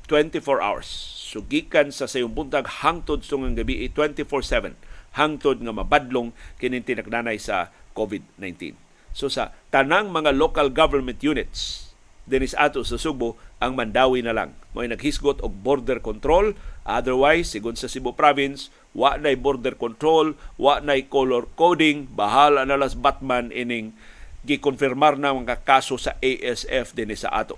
[0.07, 0.87] 24 hours.
[1.27, 4.79] Sugikan sa sayong buntag hangtod sungang gabi 24/7
[5.19, 7.67] hangtod nga mabadlong kini tinakdanay sa
[7.99, 8.79] COVID-19.
[9.11, 11.91] So sa tanang mga local government units
[12.23, 14.55] dinis ato sa Subo ang Mandawi na lang.
[14.71, 16.55] May naghisgot og border control.
[16.87, 22.79] Otherwise, sigon sa Cebu province, wa nay border control, wa nay color coding, bahala na
[22.79, 23.91] las Batman ining
[24.45, 27.57] gikonfirmar na mga kaso sa ASF din sa ato.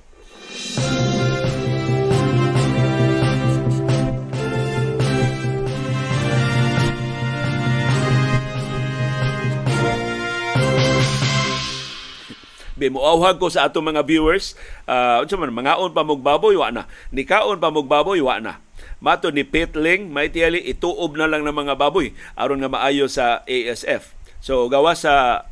[12.78, 14.54] Bimuawhag ko sa atong mga viewers,
[14.86, 16.86] uh, man mangaon pa mog baboy wa na.
[17.10, 18.62] Nikaon pa mog baboy wa na.
[19.02, 23.42] Mato ni Petling, may tiyali ituob na lang ng mga baboy aron nga maayo sa
[23.50, 24.14] ASF.
[24.42, 25.46] So gawa sa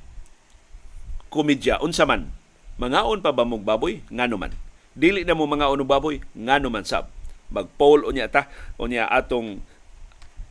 [1.35, 2.31] komedya unsa man
[2.79, 4.55] mangaon pa ba mog baboy ngano man.
[4.95, 7.11] Dili na mo mga og baboy ngano man sab.
[7.51, 8.47] Mag-poll unya ta
[8.79, 9.59] unya atong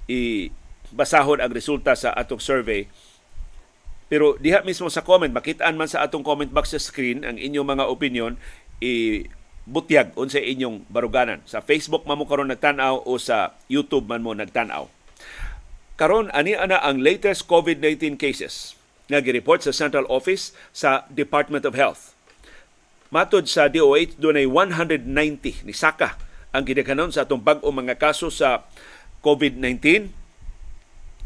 [0.05, 0.53] i
[0.93, 2.85] basahon ang resulta sa atong survey
[4.15, 7.67] pero diha mismo sa comment, makitaan man sa atong comment box sa screen ang inyong
[7.67, 8.37] mga opinion,
[8.79, 9.25] i
[9.65, 11.41] butyag unsa inyong baruganan.
[11.49, 14.93] Sa Facebook man mo karon nagtan-aw o sa YouTube man mo nagtan-aw.
[15.97, 18.77] Karon ani ana ang latest COVID-19 cases
[19.09, 22.17] nga gireport sa Central Office sa Department of Health.
[23.13, 25.07] Matod sa DOH, dunay 190
[25.65, 26.19] ni Saka
[26.55, 28.67] ang gidaghanon sa atong bag-o mga kaso sa
[29.23, 30.25] COVID-19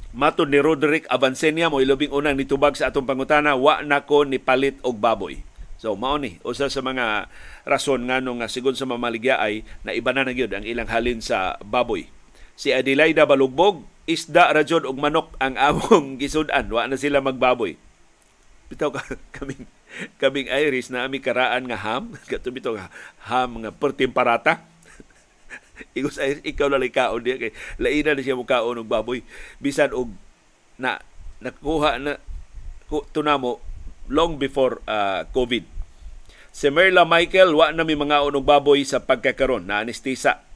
[0.08, 4.80] Matod ni Roderick Avancenia mo ilubing unang nitubag sa atong pangutana wa nako ni palit
[4.80, 5.44] og baboy.
[5.76, 7.28] So mao ni usa sa mga
[7.68, 12.08] rason nga sigon sa mamaligya ay na iba na gyud ang ilang halin sa baboy.
[12.58, 17.78] Si Adelaida Balugbog, isda ra og manok ang among gisud-an, wa na sila magbaboy.
[18.66, 19.00] Bitaw ka
[19.38, 19.70] kaming
[20.18, 22.74] kaming Irish na ami karaan nga ham, kato bitaw
[23.30, 24.66] ham nga per temperata
[25.98, 29.22] Igos ay ikaw lang kaon diya kay laina na siya mo kaon og baboy
[29.62, 30.10] bisan og
[30.78, 30.98] na
[31.38, 32.18] nakuha na
[33.14, 33.62] tunamo
[34.08, 35.62] long before uh, COVID.
[36.50, 40.47] Si Merla Michael wa na mi mga unog baboy sa pagkakaron na anestesa.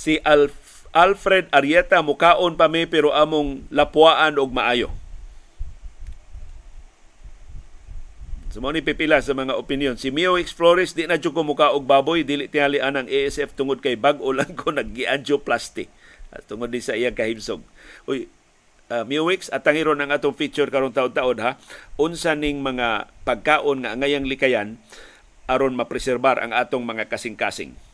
[0.00, 4.88] Si Alf Alfred Arieta mukaon pa mi pero among lapuaan og maayo.
[8.48, 10.00] So mo ni pipila sa mga opinion.
[10.00, 13.52] Si Mio X Flores di na jud ko muka og baboy dili tingali anang ASF
[13.54, 15.92] tungod kay bag-o lang ko naggiangioplasty.
[16.48, 17.60] Tungod din sa iyang kahimsog.
[18.08, 18.26] Uy,
[18.88, 21.60] uh, Mio X at tangiron ang atong feature karong taon-taon ha.
[22.00, 24.80] Unsa ning mga pagkaon nga ngayang likayan
[25.46, 27.89] aron mapreserbar ang atong mga kasing-kasing.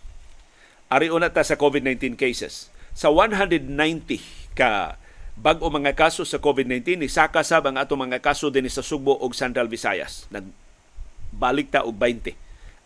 [0.86, 2.70] Ari una ta sa COVID-19 cases.
[2.94, 3.66] Sa 190
[4.54, 4.94] ka
[5.36, 9.18] bag-o mga kaso sa COVID-19 ni saka sab ang ato mga kaso din sa Sugbo
[9.18, 10.30] ug Central Visayas.
[10.30, 12.32] Nagbalik ta og 20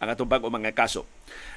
[0.01, 1.05] ang atong bag-o mga kaso.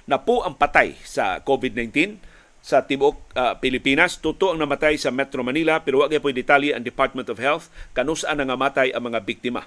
[0.03, 2.19] Na po ang patay sa COVID-19
[2.59, 4.19] sa tibok uh, Pilipinas.
[4.19, 8.43] Tuto ang namatay sa Metro Manila pero wag gyud detalye ang Department of Health kanus-an
[8.43, 9.63] nga matay ang mga biktima.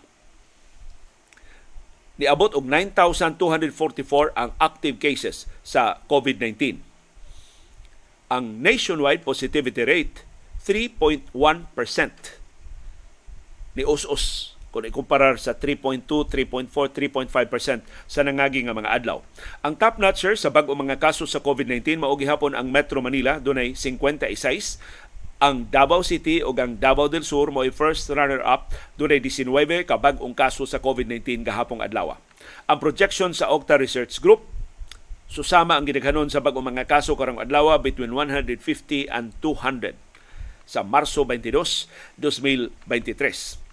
[2.17, 6.81] Niabot og 9,244 ang active cases sa COVID-19.
[8.33, 10.25] Ang nationwide positivity rate
[10.65, 11.31] 3.1%
[13.77, 19.25] ni us-us kung ikumparar sa 3.2, 3.4, 3.5% sa nangagi nga mga adlaw.
[19.65, 23.73] Ang top notcher sa bag-o mga kaso sa COVID-19 mao gihapon ang Metro Manila dunay
[23.73, 25.06] 56
[25.37, 30.33] ang Davao City o ang Davao del Sur mo first runner-up dunay 19 ka bag-ong
[30.33, 32.17] kaso sa COVID-19 gahapong adlaw.
[32.67, 34.49] Ang projection sa Octa Research Group
[35.27, 39.99] susama ang gidaghanon sa bag-ong mga kaso karong adlaw between 150 and 200
[40.67, 41.87] sa Marso 22,
[42.19, 43.67] 2023.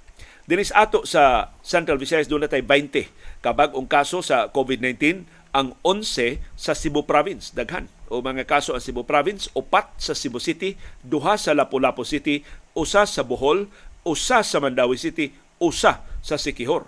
[0.43, 3.07] Dinis ato sa Central Visayas doon natay 20
[3.39, 5.23] kabag-ong kaso sa COVID-19
[5.55, 10.37] ang 11 sa Cebu Province daghan o mga kaso ang Cebu Province upat sa Cebu
[10.37, 12.45] City duha sa Lapu-Lapu City
[12.77, 13.65] usa sa Bohol
[14.05, 16.85] usa sa Mandawi City usa sa Sikihor.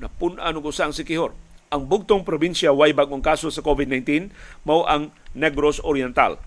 [0.00, 1.36] Napun-an og usa ang Sikihor.
[1.68, 4.32] Ang bugtong probinsya way bagong kaso sa COVID-19
[4.64, 6.38] mao ang Negros Oriental.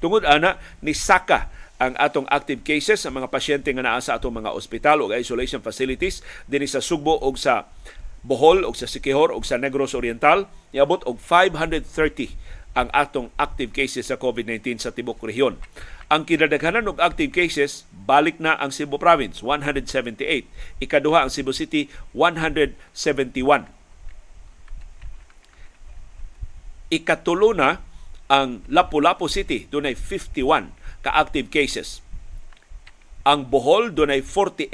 [0.00, 4.44] Tungod ana ni Saka ang atong active cases sa mga pasyente nga naa sa atong
[4.44, 7.68] mga ospital o isolation facilities dinhi sa Sugbo o sa
[8.20, 10.44] Bohol o sa Sikihor o sa Negros Oriental.
[10.76, 12.36] Niabot og 530
[12.74, 15.58] ang atong active cases sa COVID-19 sa tibok rehiyon.
[16.10, 21.86] Ang kinadaghanan og active cases balik na ang Cebu Province 178, ikaduha ang Cebu City
[22.14, 23.70] 171.
[26.90, 27.78] Ikatulo na
[28.30, 30.70] Ang Lapu-Lapu City dunay 51
[31.02, 31.98] ka active cases.
[33.26, 34.70] Ang Bohol dunay 48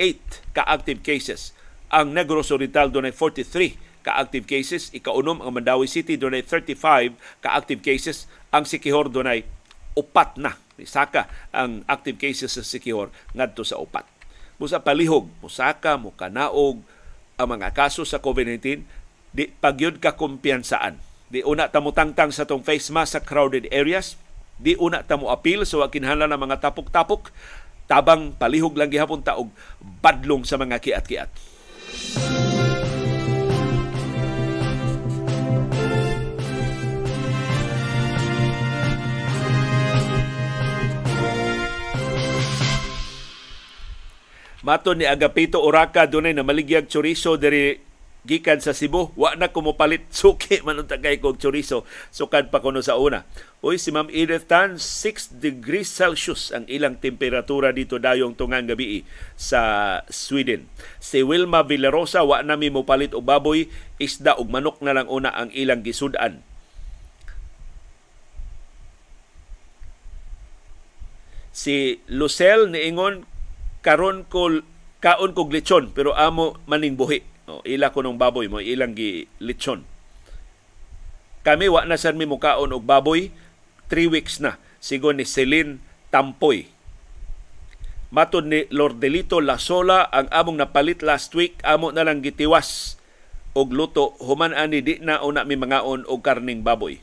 [0.53, 1.57] ka active cases.
[1.89, 4.95] Ang Negros Oriental dunay 43 ka active cases.
[4.95, 8.31] Ikaunom ang Mandawi City dunay 35 ka active cases.
[8.55, 9.43] Ang Sikihor dunay
[9.99, 10.55] upat na.
[10.87, 14.07] Saka ang active cases sa Sikihor ngadto sa upat.
[14.63, 16.79] Musa palihog, musaka, mukanaog
[17.37, 18.87] ang mga kaso sa COVID-19
[19.35, 20.97] di pagyud ka kumpiyansaan.
[21.29, 24.17] Di una ta mo tangtang sa tong face mask sa crowded areas,
[24.57, 27.35] di una ta mo appeal sa so kinahanglan ng mga tapok-tapok
[27.85, 29.53] tabang palihog lang gihapon ta og
[30.01, 31.31] badlong sa mga kiat-kiat.
[44.67, 47.79] Mato ni Agapito Oraka dunay na maligyag chorizo diri
[48.27, 52.83] gikan sa Cebu, wa na kumupalit suki man unta kay kog chorizo sukad pa kuno
[52.83, 53.23] sa una.
[53.63, 59.07] Uy si Ma'am Edith Tan 6 degrees Celsius ang ilang temperatura dito dayong tungang gabi
[59.39, 60.67] sa Sweden.
[60.99, 63.71] Si Wilma Villarosa wa na mi mopalit og baboy,
[64.03, 66.43] isda ug manok na lang una ang ilang gisudan.
[71.55, 73.36] Si Lucel niingon
[73.87, 74.67] karon ko
[74.99, 79.31] kaon kog lechon pero amo maning buhi o, ila ko ng baboy mo, ilang gi
[79.39, 79.87] lechon.
[81.47, 83.31] Kami wa na sad mi mukaon og baboy,
[83.87, 84.59] 3 weeks na.
[84.83, 85.79] Sigon ni Celine
[86.11, 86.67] Tampoy.
[88.11, 92.99] Matod ni Lordelito Lasola, ang among napalit last week, amo na lang gitiwas
[93.55, 96.99] og luto, human ani di na una mi mangaon og karning baboy.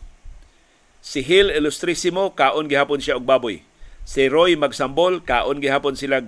[1.00, 3.64] Si Hill Illustrissimo, kaon gihapon siya og baboy.
[4.04, 6.24] Si Roy Magsambol, kaon gihapon sila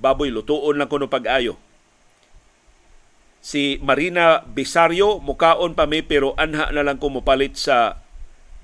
[0.00, 1.58] baboy, lutuon lang kuno pag-ayo
[3.44, 8.00] si Marina Bisario mukaon pa mi pero anha na lang ko mopalit sa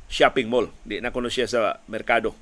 [0.08, 0.72] shopping mall.
[0.88, 2.32] Di na kuno siya sa merkado.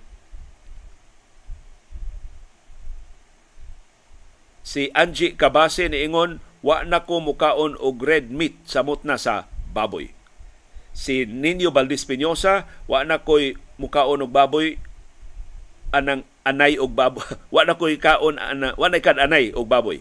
[4.62, 10.14] Si Angie Cabase niingon wa na ko mukaon og red meat samot na sa baboy.
[10.94, 14.78] Si Nino Valdez Pinosa wa na koy mukaon og baboy
[15.90, 17.28] anang anay og baboy.
[17.54, 20.00] wa na koy kaon ana, wa na kad anay og baboy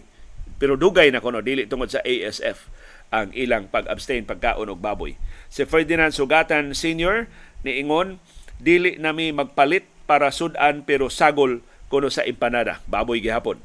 [0.58, 2.66] pero dugay na kuno dili tungod sa ASF
[3.08, 5.16] ang ilang pag-abstain pagkaon og baboy.
[5.48, 7.30] Si Ferdinand Sugatan Sr.
[7.64, 8.20] niingon
[8.60, 13.62] dili nami magpalit para sudan pero sagol kuno sa empanada, baboy gihapon.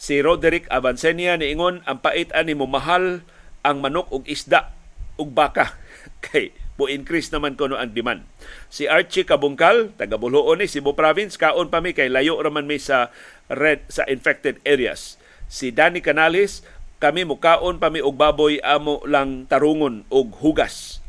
[0.00, 3.26] Si Roderick Avancenia niingon ang pait ani mo mahal
[3.66, 4.72] ang manok ug isda
[5.18, 5.76] ug baka
[6.24, 8.26] kay po increase naman kuno ang demand.
[8.66, 12.82] Si Archie Kabungkal, taga Buluon ni Cebu Province, kaon pa mi kay layo raman mi
[12.82, 13.14] sa
[13.46, 16.64] red sa infected areas si Danny Canales
[16.96, 21.04] kami mukaon pa mi og baboy amo lang tarungon og hugas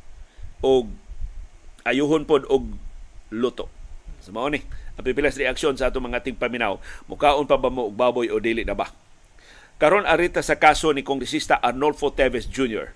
[0.59, 0.91] og
[1.87, 2.67] ayuhon pod og
[3.31, 3.71] luto.
[4.19, 4.59] So ni
[4.93, 6.83] ang pipilas reaksyon sa atong mga tigpaminaw.
[7.07, 8.91] Mukaon pa ba mo og baboy o dili na ba?
[9.79, 12.91] Karon arita sa kaso ni Kongresista Arnolfo Teves Jr.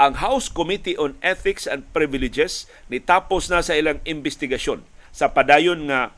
[0.00, 4.80] Ang House Committee on Ethics and Privileges ni tapos na sa ilang investigasyon
[5.12, 6.16] sa padayon nga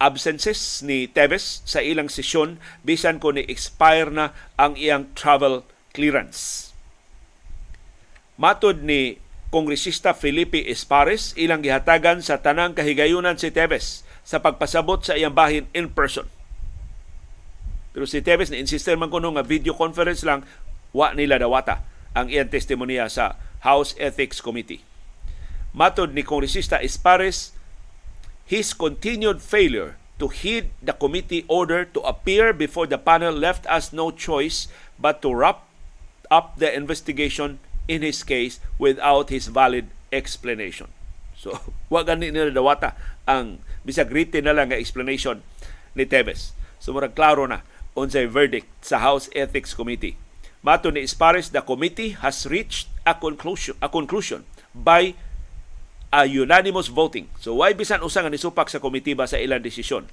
[0.00, 2.56] absences ni Teves sa ilang sesyon
[2.88, 5.60] bisan ko ni expire na ang iyang travel
[5.92, 6.72] clearance.
[8.40, 9.20] Matod ni
[9.52, 15.68] Kongresista Felipe Espares, ilang gihatagan sa tanang kahigayunan si Teves sa pagpasabot sa iyang bahin
[15.76, 16.24] in person.
[17.92, 20.48] Pero si Teves ni-insiste man kuno nga video conference lang,
[20.96, 24.84] wa nila dawata ang iyang testimonya sa House Ethics Committee.
[25.74, 27.52] Matod ni Kongresista Espares,
[28.48, 33.92] his continued failure to heed the committee order to appear before the panel left us
[33.94, 34.66] no choice
[34.98, 35.62] but to wrap
[36.30, 40.90] up the investigation in his case without his valid explanation.
[41.38, 41.54] So,
[41.92, 45.40] wag gani nila dawata ang bisag written na lang nga explanation
[45.94, 46.52] ni Tevez.
[46.82, 47.62] So, murag klaro na
[47.94, 50.18] unsay verdict sa House Ethics Committee.
[50.68, 54.44] Mato ni Espares, the committee has reached a conclusion, a conclusion
[54.76, 55.16] by
[56.12, 57.32] a unanimous voting.
[57.40, 60.12] So why bisan usa nga nisupak sa komitiba sa ilang desisyon.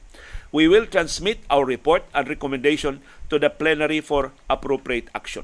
[0.56, 5.44] We will transmit our report and recommendation to the plenary for appropriate action.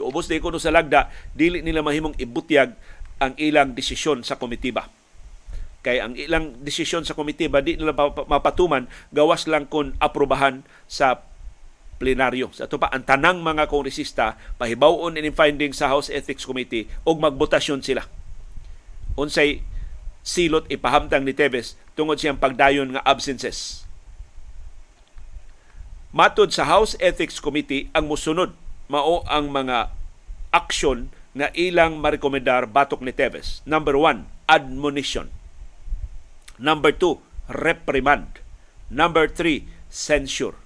[0.00, 2.72] So ubos di ko sa lagda, dili nila mahimong ibutyag
[3.20, 4.88] ang ilang desisyon sa komitiba.
[5.84, 7.92] Kay ang ilang desisyon sa komitiba di nila
[8.24, 11.27] mapatuman gawas lang kun aprobahan sa
[11.98, 12.48] plenaryo.
[12.54, 17.18] Sa ito pa, ang tanang mga kongresista pahibawon in finding sa House Ethics Committee og
[17.18, 18.06] magbotasyon sila.
[19.18, 19.66] Unsay
[20.22, 23.82] silot ipahamtang ni Tevez tungod siyang pagdayon nga absences.
[26.14, 28.56] Matod sa House Ethics Committee, ang musunod
[28.88, 29.92] mao ang mga
[30.48, 33.60] aksyon na ilang marekomendar batok ni Tevez.
[33.68, 35.28] Number one, admonition.
[36.56, 38.40] Number two, reprimand.
[38.88, 40.56] Number three, censure.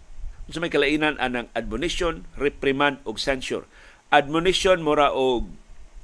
[0.52, 3.64] So may kalainan anang admonition, reprimand ug censure.
[4.12, 5.48] Admonition mura og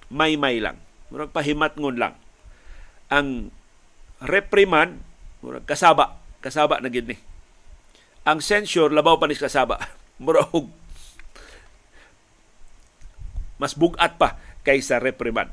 [0.09, 0.81] may-may lang.
[1.13, 2.17] Mura pahimatngon lang.
[3.13, 3.53] Ang
[4.25, 5.05] reprimand
[5.45, 7.21] mura kasaba, kasaba na gid ni.
[8.25, 9.77] Ang censure labaw pa ni kasaba.
[10.25, 10.73] Mura og
[13.61, 15.53] mas bugat pa kaysa reprimand.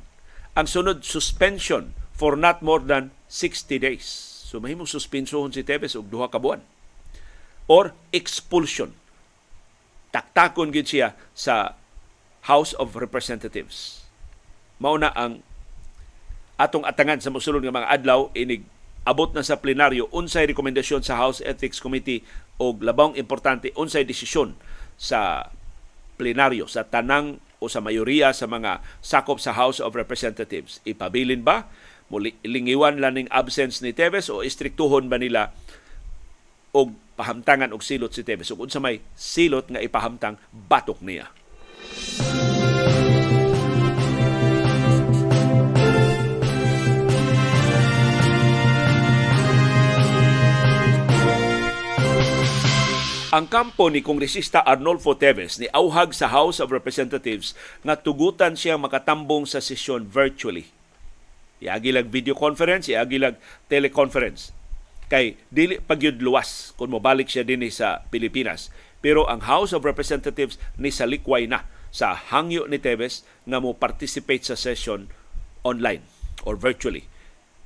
[0.56, 4.08] Ang sunod suspension for not more than 60 days.
[4.48, 6.64] So mahimong suspensohon si Tevez og duha ka buwan
[7.66, 8.94] or expulsion.
[10.14, 11.76] Taktakon gid siya sa
[12.46, 14.06] House of Representatives.
[14.78, 15.42] Mauna ang
[16.56, 18.64] atong atangan sa mosulod nga mga adlaw inig
[19.06, 22.26] abot na sa plenaryo unsay rekomendasyon sa House Ethics Committee
[22.58, 24.58] og labang importante unsay desisyon
[24.98, 25.52] sa
[26.16, 30.82] plenaryo sa tanang o sa mayoriya sa mga sakop sa House of Representatives.
[30.88, 31.70] Ipabilin ba?
[32.10, 35.54] Muli, lingiwan lang ning absence ni Teves o istriktuhon ba nila
[36.76, 41.32] og pahamtangan og silot si Tevez ug unsa may silot nga ipahamtang batok niya.
[53.36, 57.52] Ang kampo ni Kongresista Arnolfo Teves ni auhag sa House of Representatives
[57.84, 60.72] nga tugutan siya makatambong sa sesyon virtually.
[61.60, 63.36] Iagilag video conference, iagilag
[63.68, 64.56] teleconference
[65.08, 68.74] kay dili pagyud luwas kung mobalik siya dinhi sa Pilipinas.
[69.06, 74.44] Pero ang House of Representatives ni salikway na sa hangyo ni Teves nga mo participate
[74.44, 75.08] sa session
[75.64, 76.04] online
[76.44, 77.08] or virtually.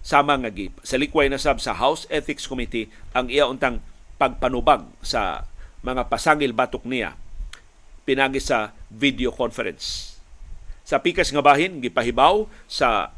[0.03, 3.83] Sama nga gi salikway na sab sa House Ethics Committee ang iya untang
[4.19, 5.47] pagpanubag sa
[5.79, 7.15] mga pasangil batok niya
[8.03, 10.17] pinagi sa video conference.
[10.83, 13.13] Sa pikas nga bahin gipahibaw sa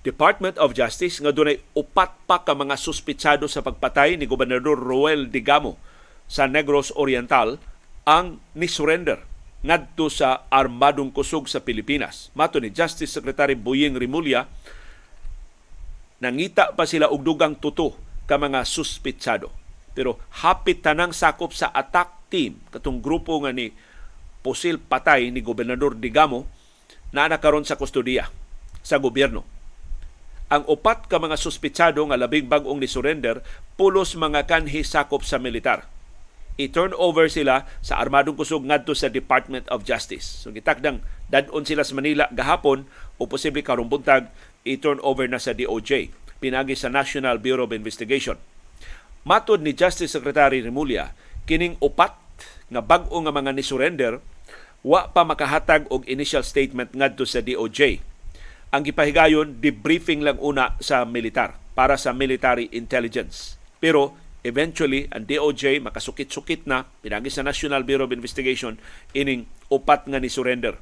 [0.00, 5.28] Department of Justice nga dunay upat pa ka mga suspitsado sa pagpatay ni Gobernador Roel
[5.28, 5.76] Digamo
[6.24, 7.60] sa Negros Oriental
[8.08, 9.20] ang ni-surrender
[9.60, 12.32] ngadto sa armadong kusog sa Pilipinas.
[12.32, 14.48] Mato ni Justice Secretary Buying Rimulya,
[16.24, 17.92] nangita pa sila og dugang tuto
[18.24, 19.52] ka mga suspitsado.
[19.92, 23.68] Pero hapit tanang sakop sa attack team katong grupo nga ni
[24.40, 26.48] posil patay ni Gobernador Digamo
[27.12, 28.32] na nakaron sa kustodiya
[28.80, 29.59] sa gobyerno
[30.50, 33.38] ang upat ka mga suspitsado nga labing bag-ong ni surrender
[33.78, 35.86] pulos mga kanhi sakop sa militar.
[36.58, 40.26] I-turn over sila sa armadong kusog ngadto sa Department of Justice.
[40.26, 42.84] So gitakdang dadon sila sa Manila gahapon
[43.16, 44.28] o posible karong buntag
[44.66, 46.10] i-turn over na sa DOJ
[46.42, 48.34] pinagi sa National Bureau of Investigation.
[49.22, 51.14] Matod ni Justice Secretary Remulla,
[51.46, 52.16] kining upat
[52.72, 54.18] nga bag-o nga mga ni surrender
[54.82, 58.09] wa pa makahatag og initial statement ngadto sa DOJ
[58.70, 63.58] ang gipahigayon debriefing lang una sa militar para sa military intelligence.
[63.82, 64.14] Pero
[64.46, 68.78] eventually ang DOJ makasukit-sukit na pinagi sa National Bureau of Investigation
[69.10, 70.78] ining upat nga ni surrender.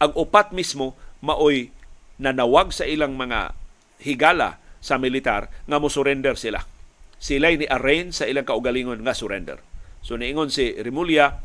[0.00, 1.68] Ang upat mismo maoy
[2.16, 3.52] nanawag sa ilang mga
[4.00, 6.64] higala sa militar nga mo surrender sila.
[7.20, 9.60] Sila ni arrange sa ilang kaugalingon nga surrender.
[10.04, 11.40] So niingon si Remulla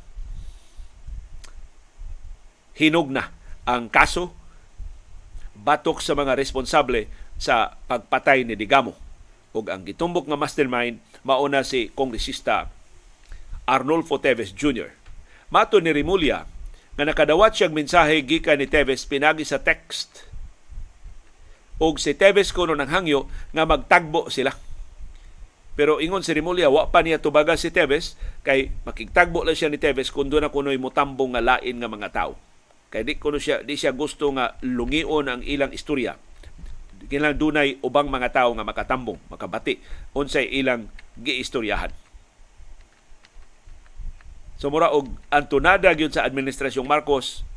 [2.79, 3.31] hinog na
[3.67, 4.38] ang kaso
[5.59, 8.95] batok sa mga responsable sa pagpatay ni Digamo.
[9.51, 12.69] Ug ang gitumbok nga mastermind mauna si kongresista
[13.65, 14.93] Arnolfo Teves Jr.
[15.49, 16.45] Mato ni Rimulya
[16.99, 20.27] nga nakadawat siyang mensahe gikan ni Teves pinagi sa text.
[21.79, 24.51] Og si Teves kuno nang hangyo nga magtagbo sila.
[25.79, 29.79] Pero ingon si Rimulya, wa pa niya tubaga si Teves kay makigtagbo lang siya ni
[29.79, 32.48] Teves kung doon na kuno'y mutambong nga lain nga mga tao
[32.89, 36.17] kay di kuno siya di siya gusto nga lungion ang ilang istorya.
[37.09, 39.79] Kinahanglan dunay ubang mga tawo nga makatambong makabati
[40.13, 41.89] unsay ilang giistoryahan.
[44.59, 47.47] So mura og antunada gyud sa administrasyong Marcos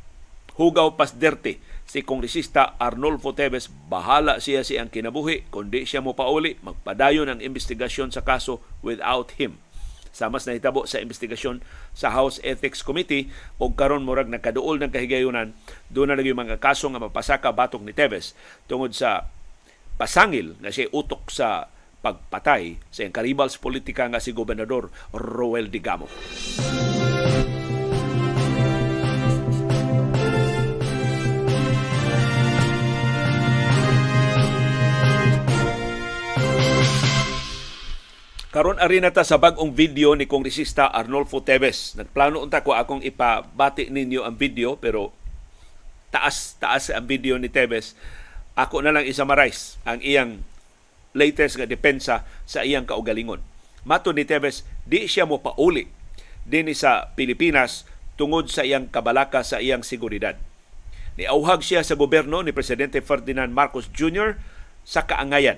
[0.55, 6.15] hugaw pas derte si kongresista Arnolfo Teves bahala siya si ang kinabuhi kundi siya mo
[6.15, 9.59] pauli magpadayon ang investigasyon sa kaso without him
[10.13, 11.65] sa mas nahitabo sa investigasyon
[11.97, 15.57] sa House Ethics Committee o karon murag nagkaduol ng kahigayunan
[15.89, 18.37] doon na lagi mga kaso nga mapasaka batok ni Teves
[18.69, 19.27] tungod sa
[19.97, 21.67] pasangil na siya utok sa
[22.05, 26.05] pagpatay sa karibals politika nga si Gobernador Roel Digamo.
[38.53, 41.97] Karon ari na ta sa bag-ong video ni Kongresista Arnolfo Teves.
[41.97, 45.09] Nagplano unta ko akong ipabati ninyo ang video pero
[46.13, 47.97] taas taas ang video ni Teves.
[48.53, 50.45] Ako na lang isa marais ang iyang
[51.17, 53.41] latest nga depensa sa iyang kaugalingon.
[53.89, 55.89] Mato ni Tevez, di siya mo pauli
[56.45, 57.89] din sa Pilipinas
[58.21, 60.37] tungod sa iyang kabalaka sa iyang seguridad.
[61.17, 64.37] Niauhag siya sa gobyerno ni Presidente Ferdinand Marcos Jr.
[64.85, 65.57] sa kaangayan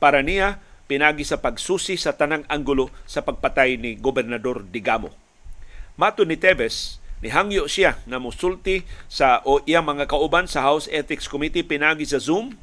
[0.00, 5.12] para niya pinagi sa pagsusi sa tanang anggulo sa pagpatay ni Gobernador Digamo.
[5.96, 11.30] Mato ni Tevez, nihangyo siya na musulti sa o iyang mga kauban sa House Ethics
[11.30, 12.58] Committee pinagi sa Zoom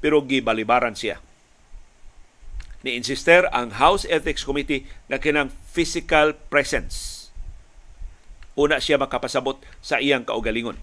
[0.00, 1.20] pero gibalibaran siya.
[2.86, 7.28] Ni insister ang House Ethics Committee na kinang physical presence.
[8.56, 10.80] Una siya makapasabot sa iyang kaugalingon.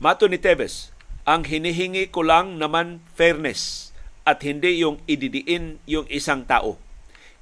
[0.00, 0.94] Mato ni Tevez,
[1.28, 3.89] ang hinihingi ko lang naman fairness
[4.24, 6.76] at hindi yung ididiin yung isang tao.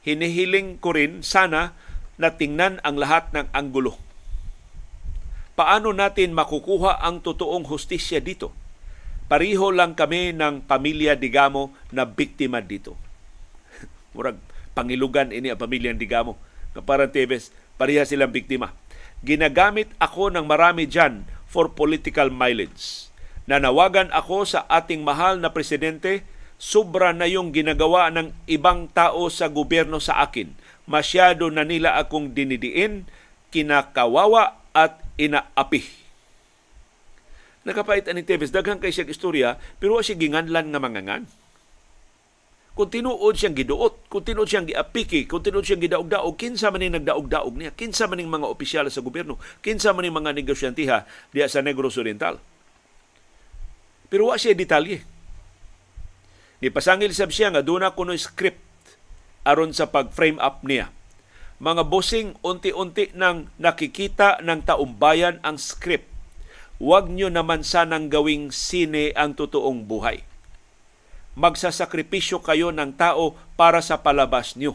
[0.06, 1.74] Hinihiling ko rin sana
[2.18, 3.98] na tingnan ang lahat ng anggulo.
[5.58, 8.54] Paano natin makukuha ang totoong hustisya dito?
[9.26, 12.96] Pariho lang kami ng pamilya Digamo na biktima dito.
[14.14, 14.38] Murag
[14.72, 16.38] pangilugan ini ang pamilya Digamo.
[16.72, 18.70] Kaparang Tevez, pareha silang biktima.
[19.26, 23.10] Ginagamit ako ng marami dyan for political mileage.
[23.50, 26.22] Nanawagan ako sa ating mahal na presidente,
[26.58, 30.52] sobra na yung ginagawa ng ibang tao sa gobyerno sa akin.
[30.84, 33.06] Masyado na nila akong dinidiin,
[33.54, 35.86] kinakawawa at inaapi.
[37.64, 41.22] Nakapait ani Tevez, daghang kay siya istorya, pero siya ginganlan nga mangangan
[42.78, 47.58] kung tinuod siyang giduot, kung tinuod siyang giapiki, kung tinuod siyang gidaog-daog, kinsa man nagdaog-daog
[47.58, 51.02] niya, kinsa man mga opisyal sa gobyerno, kinsa man mga negosyantiha
[51.34, 52.38] diya sa Negros Oriental.
[54.06, 55.02] Pero wa siya detalye.
[56.58, 58.60] Ni pasangil sab siya nga duna kuno script
[59.46, 60.90] aron sa pag-frame up niya.
[61.58, 66.06] Mga bossing unti-unti nang nakikita ng taumbayan ang script.
[66.78, 70.28] Huwag nyo naman sanang gawing sine ang totoong buhay
[71.38, 74.74] magsasakripisyo kayo ng tao para sa palabas nyo.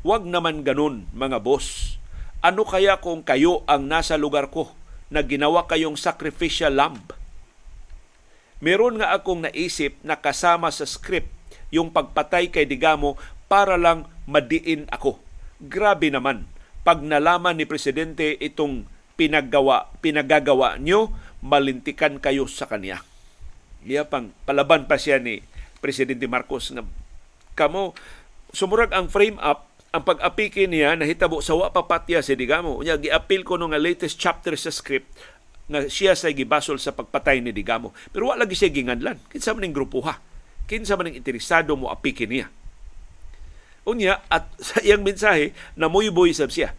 [0.00, 2.00] Huwag naman ganun, mga boss.
[2.40, 4.72] Ano kaya kung kayo ang nasa lugar ko
[5.12, 7.04] na ginawa kayong sacrificial lamb?
[8.64, 11.28] Meron nga akong naisip na kasama sa script
[11.68, 15.20] yung pagpatay kay Digamo para lang madiin ako.
[15.60, 16.48] Grabe naman,
[16.80, 18.88] pag nalaman ni Presidente itong
[19.20, 21.12] pinaggawa, pinagagawa nyo,
[21.44, 23.04] malintikan kayo sa kanya.
[23.84, 25.44] Iya pang palaban pa siya ni
[25.84, 26.80] Presidente Marcos nga
[27.52, 27.92] kamo
[28.56, 32.80] sumurag ang frame up ang pag-apiki niya nahitabo sa wa papatya si Digamo.
[32.80, 35.06] Unya giapil ko no nga latest chapter sa script
[35.64, 37.96] nga siya sa gibasol sa pagpatay ni Digamo.
[38.12, 39.16] Pero wala lagi siya ginganlan.
[39.32, 40.20] Kinsa man ning grupo ha.
[40.68, 42.52] Kinsa man ning interesado mo apiki niya.
[43.84, 46.72] Unya at sa iyang mensahe na boy sab siya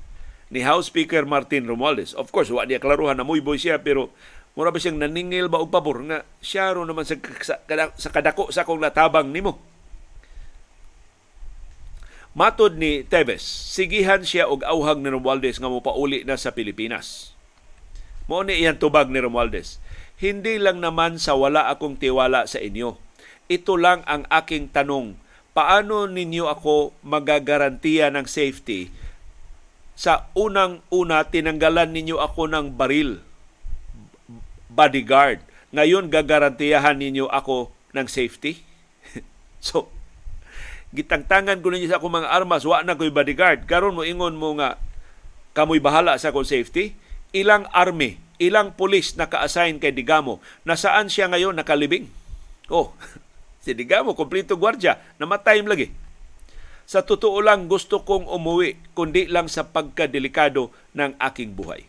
[0.53, 2.13] ni House Speaker Martin Romualdez.
[2.13, 4.13] Of course, wa niya klaruhan na boy siya pero
[4.55, 7.59] Mura ba siyang naningil ba og pabor nga siya ro naman sa, sa,
[7.99, 9.59] sa kadako sa akong natabang nimo.
[12.35, 17.34] Matod ni Tevez, sigihan siya og auhag ni Romualdez nga mopauli na sa Pilipinas.
[18.25, 19.77] Mo ni iyang tubag ni Romualdez.
[20.17, 22.97] Hindi lang naman sa wala akong tiwala sa inyo.
[23.45, 25.19] Ito lang ang aking tanong.
[25.53, 28.89] Paano ninyo ako magagarantiya ng safety
[29.95, 33.23] sa unang-una tinanggalan ninyo ako ng baril
[34.67, 35.39] bodyguard.
[35.71, 38.59] Ngayon, gagarantiyahan ninyo ako ng safety?
[39.63, 39.87] so,
[40.91, 43.63] gitangtangan ko ninyo sa akong mga armas, wa na ko'y bodyguard.
[43.63, 44.75] Karon mo ingon mo nga,
[45.55, 46.91] kamoy bahala sa akong safety?
[47.35, 52.07] Ilang army, ilang pulis na ka-assign kay Digamo, nasaan siya ngayon nakalibing?
[52.71, 52.95] Oh,
[53.63, 55.91] si Digamo, kompleto gwardya, namatay lagi.
[56.87, 61.83] Sa totoo lang, gusto kong umuwi, kundi lang sa pagkadelikado ng aking buhay.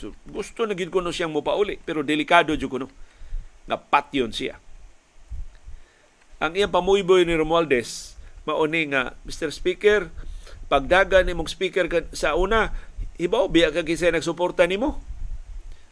[0.00, 2.88] So, gusto na gid kuno siyang mopauli pero delikado jud kuno
[3.68, 4.56] nga patyon siya.
[6.40, 8.16] Ang iyang pamuyboy ni Romualdez
[8.48, 9.52] mauni nga Mr.
[9.52, 10.08] Speaker,
[10.72, 11.84] pagdaga ni mong speaker
[12.16, 12.72] sa una,
[13.20, 15.00] ibaw biya ka kisa nagsuporta nimo.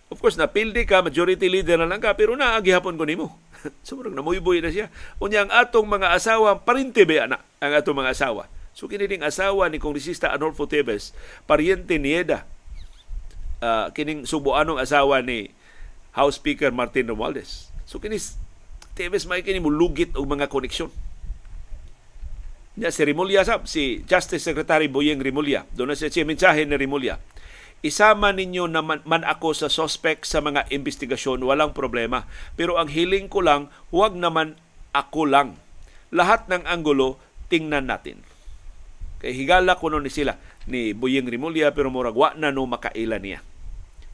[0.08, 3.36] Of course, napildi ka, majority leader na lang ka, pero naagi hapon ko nimo.
[3.86, 4.88] Sumurang namuyboy na siya.
[5.20, 8.48] Unya ang atong mga asawa, parinte ba na ang atong mga asawa.
[8.72, 11.12] So kiniling asawa ni Kongresista Anolfo Tevez,
[11.44, 12.46] pariente ni Eda,
[13.60, 15.50] uh, kining subuanong asawa ni
[16.14, 17.68] House Speaker Martin Romualdez.
[17.84, 18.16] So kini
[18.98, 20.90] Teves may kini mulugit og mga koneksyon.
[22.78, 25.66] Nya si Rimulya sab, si Justice Secretary Boyeng Rimulya.
[25.74, 27.18] Doon na siya, siya mensahe ni Rimulya.
[27.82, 32.30] Isama ninyo naman man ako sa suspect sa mga investigasyon, walang problema.
[32.54, 34.54] Pero ang hiling ko lang, huwag naman
[34.94, 35.58] ako lang.
[36.14, 37.18] Lahat ng anggulo,
[37.50, 38.22] tingnan natin.
[39.18, 40.38] Kay higala ko ni sila
[40.70, 43.42] ni Boyeng Rimulya pero murag wa na no makaila niya.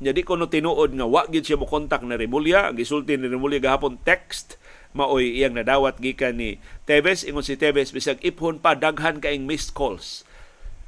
[0.01, 3.29] Nya di ko tinuod nga wa gid siya mo kontak na Rimulya, ang gisulti ni
[3.29, 4.57] Rimulya gahapon text
[4.95, 9.74] maoy iyang nadawat gikan ni Tevez ingon si Tevez bisag iphon pa daghan kaing missed
[9.74, 10.22] calls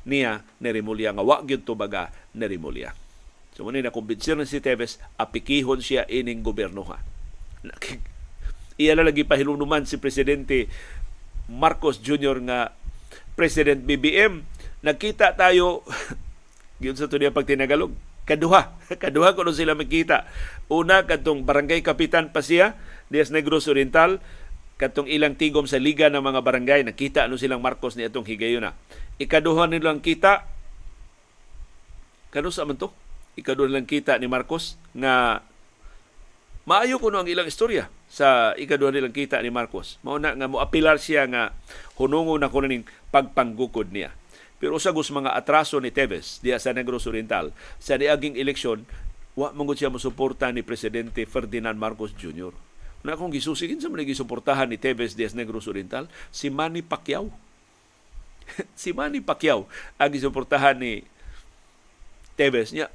[0.07, 2.95] niya ni Rimulya nga wa gyud tubaga ni Rimulya.
[3.59, 7.03] So muna na kumbinsiyon si Tevez apikihon siya ining gobyerno ha.
[8.77, 10.69] Iya na lagi pahinunuman si Presidente
[11.49, 12.45] Marcos Jr.
[12.45, 12.77] nga
[13.33, 14.45] President BBM.
[14.85, 15.81] Nakita tayo
[16.85, 17.97] yun sa tunay pag tinagalog.
[18.29, 18.77] Kaduha.
[19.03, 20.29] Kaduha ko sila makita.
[20.69, 22.77] Una, katong barangay kapitan pa siya
[23.07, 24.19] Dias Negros Oriental,
[24.77, 28.77] katong ilang tigom sa liga ng mga barangay, nakita ano silang Marcos ni atong higayuna.
[29.17, 30.45] Ikaduha nilang kita,
[32.35, 32.93] kano sa man to?
[33.41, 35.41] Ikaduha nilang kita ni Marcos nga
[36.67, 40.03] maayo kuno ang ilang istorya sa ikaduha nilang kita ni Marcos.
[40.03, 41.55] Mauna nga mo apilar siya nga
[41.97, 42.85] hunungo na kuno ning
[43.15, 44.13] pagpanggukod niya.
[44.57, 48.89] Pero sa gus mga atraso ni Tevez diya sa Negros Oriental sa niaging eleksyon
[49.37, 52.66] wa mangud siya mosuporta ni presidente Ferdinand Marcos Jr
[53.07, 57.31] na akong gisusigin sa manigi suportahan ni Tevez Diaz Negros Oriental, si Manny Pacquiao.
[58.79, 61.07] si Manny Pacquiao ang gisuportahan ni
[62.35, 62.91] Tevez niya.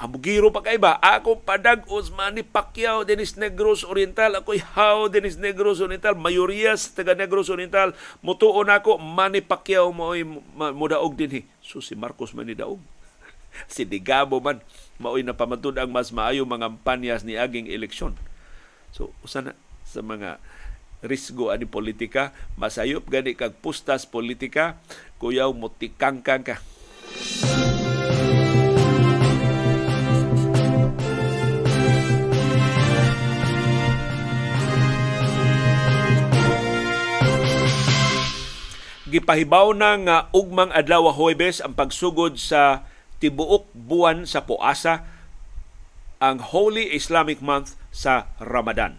[0.00, 0.96] Hamugiro pa kay ba?
[0.96, 4.32] Ako padag Osmani Pacquiao, Dennis Negros Oriental.
[4.32, 6.16] Ako'y how Dennis Negros Oriental.
[6.16, 7.92] Mayoriya sa taga Negros Oriental.
[8.24, 10.24] Mutuon ako, Manny Pacquiao mo'y
[10.56, 11.28] mudaog din.
[11.28, 11.42] He.
[11.60, 12.80] So si Marcos man ni daog.
[13.72, 14.64] si Digabo man
[15.00, 18.16] maoy na pamatud ang mas maayo mga panyas ni aging eleksyon
[18.90, 19.52] So usa na
[19.86, 20.38] sa mga
[21.00, 22.30] risgo ani politika,
[22.60, 24.76] masayop gani kag pustas politika,
[25.16, 26.56] kuyaw mo tikangkang ka.
[39.10, 42.86] gipahibaw na nga ugmang adlaw Huwebes ang pagsugod sa
[43.18, 45.02] tibuok buwan sa Puasa
[46.22, 48.98] ang Holy Islamic Month sa Ramadan.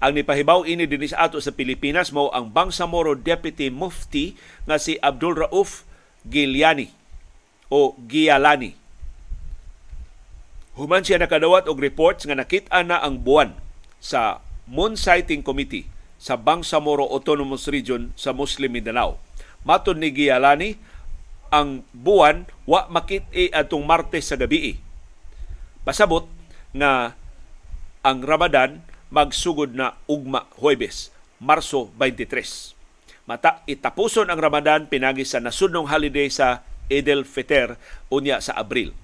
[0.00, 4.32] Ang nipahibaw ini din sa ato sa Pilipinas mao ang Bangsamoro Deputy Mufti
[4.64, 5.84] nga si Abdul Rauf
[6.24, 6.88] Giuliani
[7.68, 8.80] o Gialani.
[10.80, 13.52] Human siya nakadawat og reports nga nakita na ang buwan
[14.00, 15.84] sa Moon Sighting Committee
[16.16, 19.20] sa Bangsamoro Autonomous Region sa Muslim Mindanao.
[19.68, 20.80] Maton ni Gialani,
[21.52, 24.78] ang buwan wa makit-i atong Martes sa gabi.
[25.84, 26.30] Pasabot
[26.72, 27.18] nga
[28.00, 28.80] ang Ramadan
[29.12, 32.72] magsugod na ugma Huwebes, Marso 23.
[33.28, 37.76] Mata itapuson ang Ramadan pinagi sa nasunong holiday sa Eid al-Fitr
[38.08, 38.96] unya sa Abril.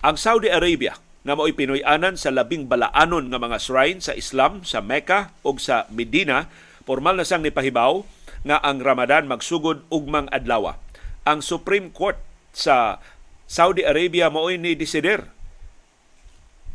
[0.00, 0.96] Ang Saudi Arabia
[1.26, 5.84] nga mao'y Pinoy-anan sa labing balaanon nga mga shrine sa Islam sa Mecca ug sa
[5.92, 6.48] Medina,
[6.86, 8.06] formal na sang nipahibaw
[8.46, 10.78] nga ang Ramadan magsugod ugmang adlaw.
[11.26, 12.16] Ang Supreme Court
[12.54, 13.02] sa
[13.44, 15.35] Saudi Arabia mao'y ni desider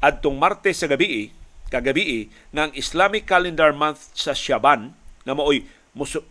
[0.01, 1.31] adtong Martes sa gabi
[1.71, 4.91] kagabi ang Islamic calendar month sa Shaban
[5.23, 5.63] nga maoy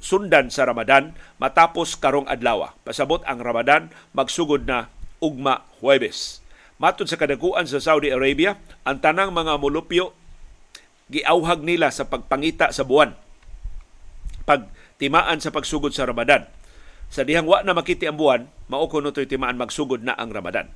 [0.05, 2.77] sundan sa Ramadan matapos karong adlaw.
[2.85, 4.93] Pasabot ang Ramadan magsugod na
[5.23, 6.45] ugma Huwebes.
[6.81, 8.57] Matod sa kadaguan sa Saudi Arabia,
[8.89, 10.17] ang tanang mga mulupyo
[11.13, 13.13] giauhag nila sa pagpangita sa buwan
[14.51, 16.51] pagtimaan sa pagsugod sa Ramadan.
[17.11, 20.71] Sa dihang wa na makiti ang buwan, mao kuno timaan magsugod na ang Ramadan.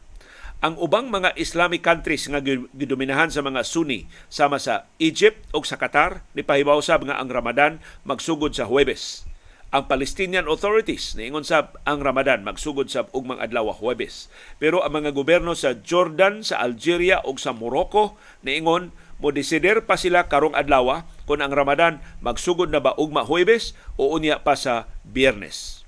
[0.63, 5.75] Ang ubang mga Islamic countries nga gidominahan sa mga Sunni sama sa Egypt o sa
[5.75, 9.27] Qatar ni pahibaw sab nga ang Ramadan magsugod sa Huwebes.
[9.75, 14.31] Ang Palestinian authorities niingon sab ang Ramadan magsugod sa ugmang adlaw Huwebes.
[14.63, 18.15] Pero ang mga gobyerno sa Jordan, sa Algeria ug sa Morocco
[18.47, 23.77] niingon mo desider pa sila karong adlaw kung ang Ramadan magsugod na ba ugma Huwebes
[24.01, 25.84] o unya pa sa Biyernes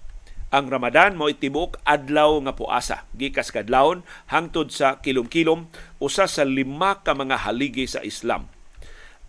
[0.56, 4.00] ang Ramadan mo itibok adlaw nga puasa gikas kadlawon
[4.32, 5.68] hangtod sa kilom-kilom
[6.00, 8.48] usa sa lima ka mga haligi sa Islam.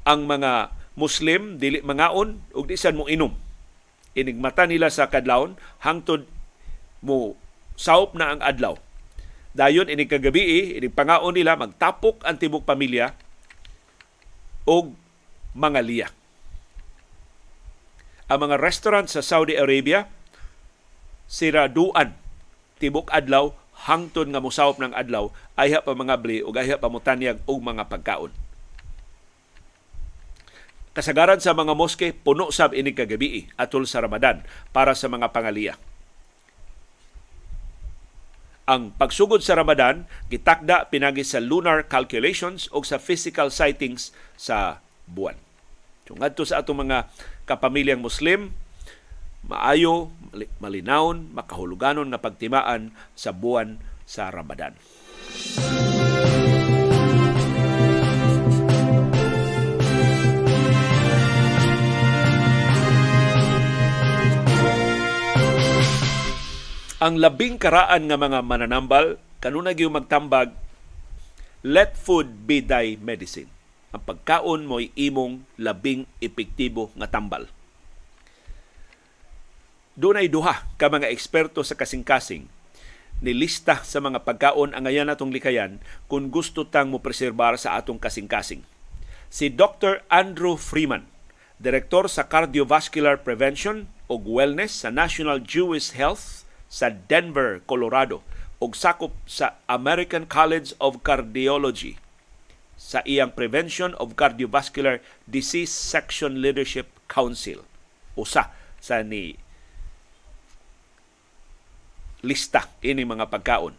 [0.07, 3.36] Ang mga Muslim dili mangaon ug di sad mo inom.
[4.15, 6.23] Inigmata nila sa kadlawon hangtod
[7.03, 7.36] mo
[7.75, 8.80] saup na ang adlaw.
[9.51, 13.11] Dayon ini kagabi ini pangaon nila magtapok ang tibok pamilya
[14.63, 14.95] og
[15.59, 16.07] mga liya.
[18.32, 20.07] Ang mga restaurant sa Saudi Arabia
[21.28, 22.15] siraduan
[22.80, 23.51] tibok adlaw
[23.86, 27.86] hangtod nga musawop ng adlaw ayha pa mga bli ug ayha pa mutanyag og mga
[27.86, 28.34] pagkaon.
[30.97, 34.41] Kasagaran sa mga moske puno sab ini kagabi atol sa Ramadan
[34.73, 35.78] para sa mga pangaliya.
[38.67, 45.38] Ang pagsugod sa Ramadan gitakda pinagi sa lunar calculations o sa physical sightings sa buwan.
[46.03, 47.07] So, sa atong mga
[47.47, 48.51] kapamilyang Muslim,
[49.48, 50.12] maayo,
[50.60, 54.76] malinawon, makahuluganon nga pagtimaan sa buwan sa Ramadan.
[66.98, 70.50] Ang labing karaan nga mga mananambal kanunay gyud magtambag
[71.62, 73.50] let food be thy medicine.
[73.93, 77.45] Ang pagkaon mo'y imong labing epektibo nga tambal.
[79.98, 82.45] Doon ay duha ka mga eksperto sa kasing-kasing
[83.18, 87.98] nilista sa mga pagkaon ang ngayon natong likayan kung gusto tang mo preserbar sa atong
[87.98, 88.62] kasing-kasing.
[89.28, 90.06] Si Dr.
[90.08, 91.10] Andrew Freeman,
[91.58, 98.22] Direktor sa Cardiovascular Prevention ug Wellness sa National Jewish Health sa Denver, Colorado
[98.62, 101.98] ug sakop sa American College of Cardiology
[102.78, 107.66] sa iyang Prevention of Cardiovascular Disease Section Leadership Council.
[108.14, 109.41] Usa sa ni
[112.28, 113.73] lista ini mga pagkaon.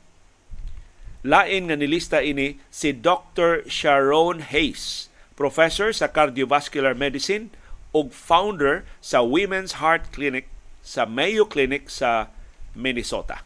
[1.28, 3.68] Lain nga nilista ini si Dr.
[3.68, 7.52] Sharon Hayes, professor sa cardiovascular medicine
[7.92, 10.48] ug founder sa Women's Heart Clinic
[10.80, 12.32] sa Mayo Clinic sa
[12.72, 13.44] Minnesota.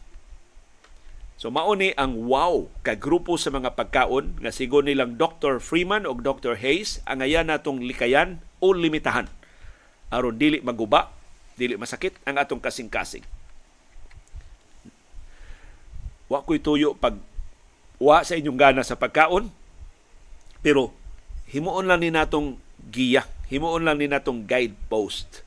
[1.35, 5.59] So mauni ang wow ka grupo sa mga pagkaon nga sigon nilang Dr.
[5.59, 6.55] Freeman ug Dr.
[6.55, 9.27] Hayes ang ayan natong likayan o limitahan
[10.13, 11.09] aron dili maguba,
[11.57, 13.25] dili masakit ang atong kasing-kasing.
[16.27, 17.19] Wa ko'y tuyo pag
[17.99, 19.47] wa sa inyong gana sa pagkaon,
[20.59, 20.91] pero
[21.51, 22.59] himuon lang ni natong
[22.91, 25.45] giya, himuon lang ni natong guidepost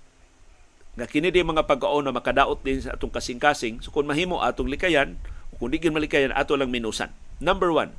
[0.97, 4.65] nga kini di mga pagkaon na makadaot din sa atong kasing-kasing so kung mahimo atong
[4.65, 5.21] likayan
[5.57, 7.09] kung di malikayan, ato lang minusan.
[7.41, 7.97] Number one,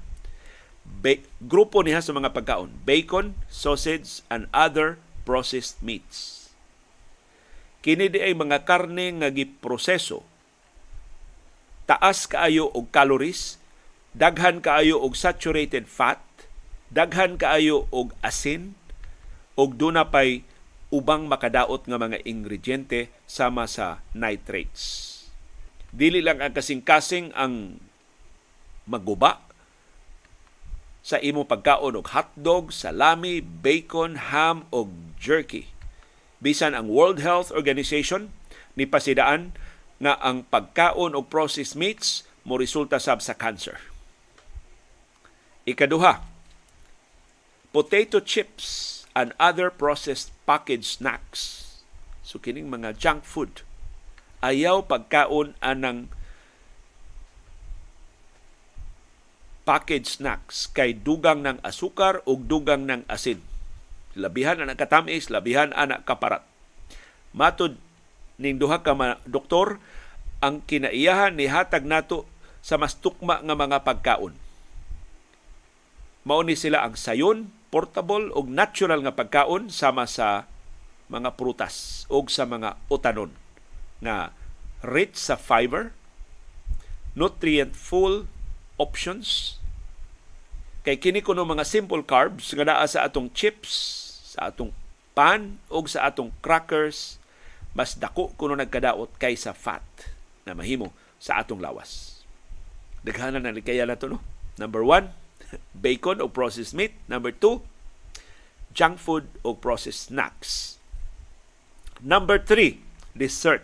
[0.86, 6.50] ba- grupo niya sa mga pagkaon, bacon, sausage, and other processed meats.
[7.82, 10.22] Kini di ay mga karne nga giproseso.
[11.88, 13.56] Taas kaayo og calories,
[14.12, 16.20] daghan kaayo og saturated fat,
[16.92, 18.76] daghan kaayo og asin,
[19.56, 20.44] og duna pay
[20.94, 25.16] ubang makadaot nga mga ingrediente sama sa nitrates
[25.92, 27.80] Dili lang ang kasing-kasing ang
[28.86, 29.40] maguba
[31.00, 35.72] sa imo pagkaon og hotdog, salami, bacon, ham o jerky.
[36.44, 38.36] Bisan ang World Health Organization
[38.76, 39.56] ni pasidaan
[39.98, 43.82] nga ang pagkaon og processed meats mo resulta sab sa cancer.
[45.68, 46.24] Ikaduha,
[47.76, 51.66] potato chips and other processed packaged snacks.
[52.24, 53.68] So kining mga junk food
[54.42, 56.12] ayaw pagkaon anang
[59.68, 63.44] packaged snacks kay dugang ng asukar ug dugang ng asin.
[64.18, 66.42] Labihan anak katamis, labihan anak kaparat.
[67.36, 67.76] Matod
[68.38, 68.94] ning duha ka
[69.26, 69.82] doktor,
[70.38, 72.30] ang kinaiyahan ni hatag nato
[72.62, 74.38] sa mas tukma nga mga pagkaon.
[76.28, 80.46] Mao ni sila ang sayon, portable ug natural nga pagkaon sama sa
[81.08, 83.32] mga prutas ug sa mga utanon
[84.04, 84.36] na
[84.86, 85.96] rich sa fiber,
[87.18, 88.30] nutrient-full
[88.78, 89.58] options,
[90.86, 93.74] kay kini kuno mga simple carbs nga naa sa atong chips,
[94.38, 94.70] sa atong
[95.18, 97.18] pan o sa atong crackers,
[97.78, 99.86] mas dako kuno nagkadaot kaysa fat
[100.50, 100.90] na mahimo
[101.22, 102.26] sa atong lawas.
[103.06, 104.20] Daghanan na kaya na to, no?
[104.58, 105.14] Number one,
[105.78, 106.98] bacon o processed meat.
[107.06, 107.62] Number two,
[108.74, 110.82] junk food o processed snacks.
[112.02, 112.82] Number three,
[113.14, 113.62] dessert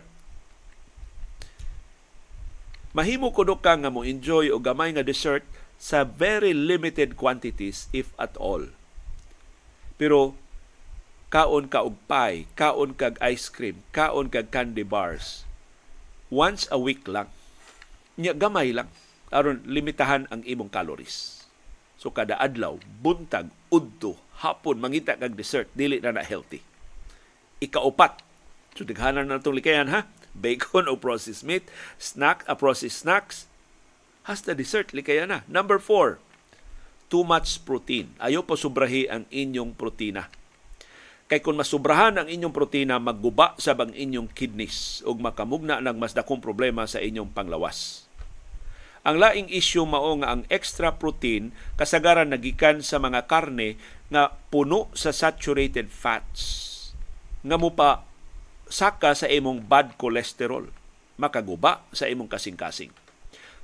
[2.94, 5.42] mahimo kuno ka nga mo enjoy o gamay nga dessert
[5.74, 8.70] sa very limited quantities if at all.
[9.98, 10.38] Pero
[11.34, 15.42] kaon ka og pie, kaon kag ice cream, kaon kag candy bars.
[16.30, 17.26] Once a week lang.
[18.14, 18.86] Nya gamay lang
[19.34, 21.42] aron limitahan ang imong calories.
[21.98, 24.14] So kada adlaw, buntag, udto,
[24.46, 26.62] hapon mangita kag dessert dili na na healthy.
[27.58, 28.22] Ikaupat.
[28.78, 33.46] So na itong likayan ha bacon o processed meat, snack a processed snacks,
[34.26, 35.46] hasta dessert, likaya na.
[35.46, 36.18] Number four,
[37.08, 38.12] too much protein.
[38.18, 40.26] Ayaw pa subrahi ang inyong protina.
[41.24, 46.12] Kay kung masubrahan ang inyong protina, magguba sa bang inyong kidneys ug makamugna ng mas
[46.12, 48.04] dakong problema sa inyong panglawas.
[49.04, 53.76] Ang laing issue mao nga ang extra protein kasagaran nagikan sa mga karne
[54.08, 56.64] nga puno sa saturated fats
[57.44, 58.04] nga mo pa
[58.72, 60.72] saka sa imong bad cholesterol
[61.20, 62.90] makaguba sa imong kasing-kasing.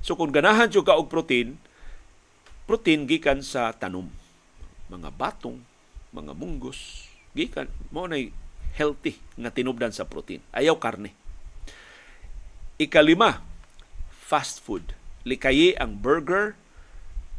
[0.01, 1.57] So kung ganahan jud ka og protein,
[2.65, 4.09] protein gikan sa tanom.
[4.93, 5.61] Mga batong,
[6.13, 8.35] mga munggos, gikan mo nay
[8.75, 10.43] healthy nga tinubdan sa protein.
[10.55, 11.11] Ayaw karne.
[12.79, 13.43] Ikalima,
[14.09, 14.95] fast food.
[15.27, 16.57] Likayi ang burger,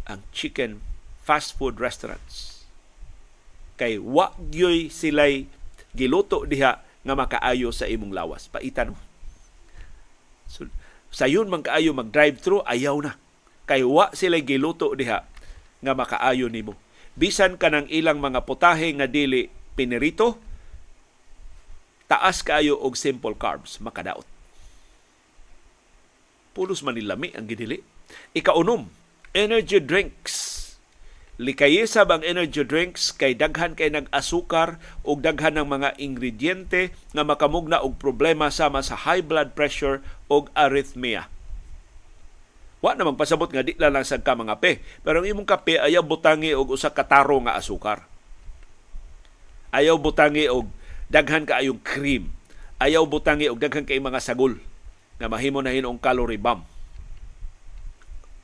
[0.06, 0.84] ang chicken
[1.22, 2.66] fast food restaurants.
[3.78, 5.48] Kay wa gyoy silay
[5.96, 8.46] giluto diha nga makaayo sa imong lawas.
[8.46, 9.00] Paitan mo.
[10.46, 10.68] So,
[11.10, 13.18] sayon man kaayo mag drive-thru ayaw na.
[13.66, 15.24] Kay wa sila giluto diha
[15.82, 16.78] nga makaayo nimo.
[17.18, 20.36] Bisan ka ng ilang mga putahe nga dili pinirito,
[22.10, 24.28] taas kaayo og simple carbs makadaot.
[26.52, 27.80] Pulos man nilami ang gidili.
[28.36, 28.92] Ikaunom,
[29.32, 30.52] energy drinks.
[31.40, 37.80] Likayisa bang energy drinks kay daghan kay nag-asukar o daghan ng mga ingrediente nga makamugna
[37.80, 41.32] og problema sama sa high blood pressure o arrhythmia.
[42.84, 46.04] Wa namang pasabot nga di lang sa ka mga pe, pero ang imong kape ayaw
[46.04, 48.11] butangi og usa ka taro nga asukar.
[49.72, 50.68] Ayaw butangi og
[51.08, 52.28] daghan kaayong cream.
[52.76, 54.60] Ayaw butangi og daghan kay mga sagol
[55.16, 56.66] nga mahimo na hinong calorie bomb.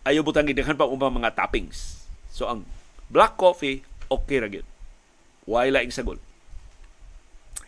[0.09, 2.01] Ayaw butang gidaghan pa umang mga toppings.
[2.33, 2.65] So ang
[3.13, 4.65] black coffee okay ra gyud.
[5.45, 6.17] Why laing sagol.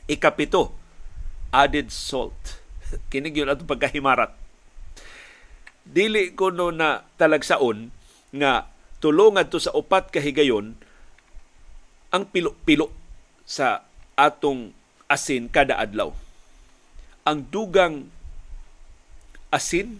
[0.08, 0.72] Ikapito,
[1.52, 2.62] added salt.
[3.12, 4.32] Kini gyud atong pagkahimarat.
[5.84, 7.92] Dili ko no na talagsaon
[8.30, 8.70] nga
[9.02, 10.78] tulungan to sa upat ka higayon
[12.14, 12.94] ang pilo-pilo
[13.50, 13.82] sa
[14.14, 14.70] atong
[15.10, 16.14] asin kada adlaw.
[17.26, 18.06] Ang dugang
[19.50, 19.98] asin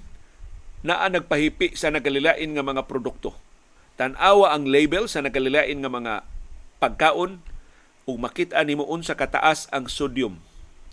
[0.87, 3.35] na nagpahipi sa nagkalilain nga mga produkto.
[3.99, 6.15] Tanawa ang label sa nagkalilain nga mga
[6.79, 7.43] pagkaon
[8.07, 10.39] ug makita nimo unsa kataas ang sodium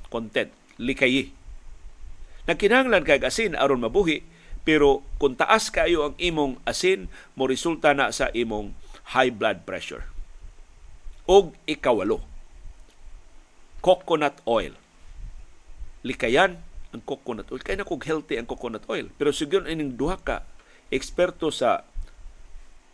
[0.09, 0.51] content
[0.81, 1.31] likayi.
[2.49, 4.25] Nagkinahanglan kay asin aron mabuhi
[4.67, 7.07] pero kung taas kayo ang imong asin
[7.39, 8.75] mo resulta na sa imong
[9.15, 10.03] high blood pressure.
[11.27, 12.23] Og ikawalo,
[13.83, 14.73] coconut oil.
[16.05, 16.61] Likayan
[16.95, 17.61] ang coconut oil.
[17.61, 19.11] Kaya na kog healthy ang coconut oil.
[19.19, 20.47] Pero siguro ining duha ka
[20.87, 21.83] eksperto sa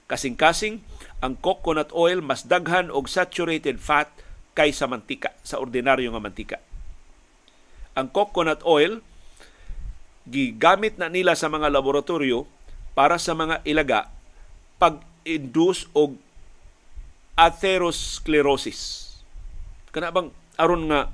[0.10, 0.82] kasing-kasing,
[1.24, 4.10] ang coconut oil mas daghan og saturated fat
[4.54, 6.58] kaysa mantika, sa ordinaryo nga mantika.
[7.98, 9.02] Ang coconut oil,
[10.26, 12.46] gigamit na nila sa mga laboratorio
[12.94, 14.10] para sa mga ilaga
[14.78, 16.18] pag-induce og
[17.34, 19.14] atherosclerosis.
[19.90, 21.10] Kana bang aron nga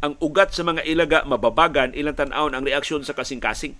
[0.00, 3.76] ang ugat sa mga ilaga mababagan ilang tan-awon ang reaksyon sa kasing-kasing.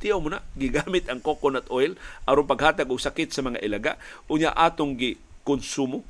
[0.00, 1.92] Tiyaw mo na, gigamit ang coconut oil
[2.24, 4.00] aron paghatag og sakit sa mga ilaga
[4.32, 6.00] unya atong gi konsumo.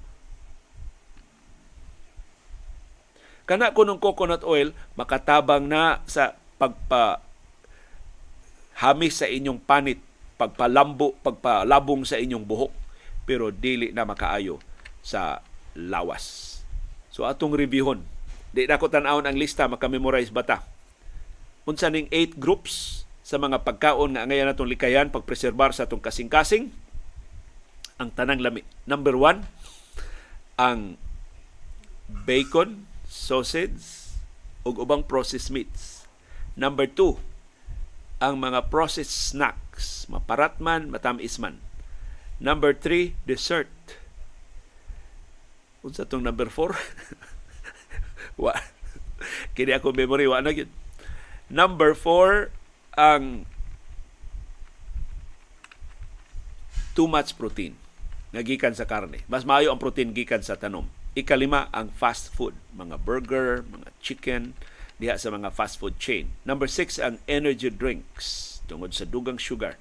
[3.51, 7.19] Kana ko ng coconut oil makatabang na sa pagpa
[8.79, 9.99] hamis sa inyong panit,
[10.39, 12.73] pagpalambo, pagpalabong sa inyong buhok,
[13.27, 14.63] pero dili na makaayo
[15.03, 15.45] sa
[15.77, 16.50] lawas.
[17.11, 18.07] So atong reviewon
[18.51, 20.67] Di na ko tanawon ang lista, makamemorize bata.
[21.63, 26.75] Unsa ning eight groups sa mga pagkaon nga ngayon natong likayan pagpreserbar sa atong kasing-kasing
[28.01, 28.67] ang tanang lami.
[28.91, 29.47] Number one,
[30.59, 30.99] ang
[32.11, 34.11] bacon, sausage,
[34.67, 36.11] ug ubang processed meats.
[36.59, 37.23] Number two,
[38.19, 41.63] ang mga processed snacks, maparat man, matamis man.
[42.43, 43.71] Number three, dessert.
[45.81, 46.77] Unsa tong number four?
[48.41, 48.57] wa
[49.53, 50.73] kini ako memory wa na gyud
[51.53, 52.49] number four
[52.97, 53.45] ang
[56.97, 57.77] too much protein
[58.31, 59.27] nga gikan sa karne.
[59.27, 60.87] Mas maayo ang protein gikan sa tanom.
[61.19, 64.55] Ikalima ang fast food mga burger mga chicken
[65.01, 66.31] diha sa mga fast food chain.
[66.47, 69.81] Number six ang energy drinks tungod sa dugang sugar.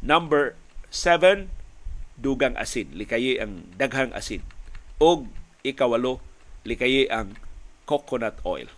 [0.00, 0.56] Number
[0.88, 1.52] seven
[2.22, 4.46] dugang asin likayi ang daghang asin
[5.02, 5.26] og
[5.66, 6.22] ikawalo
[6.62, 7.34] likayi ang
[7.82, 8.70] coconut oil.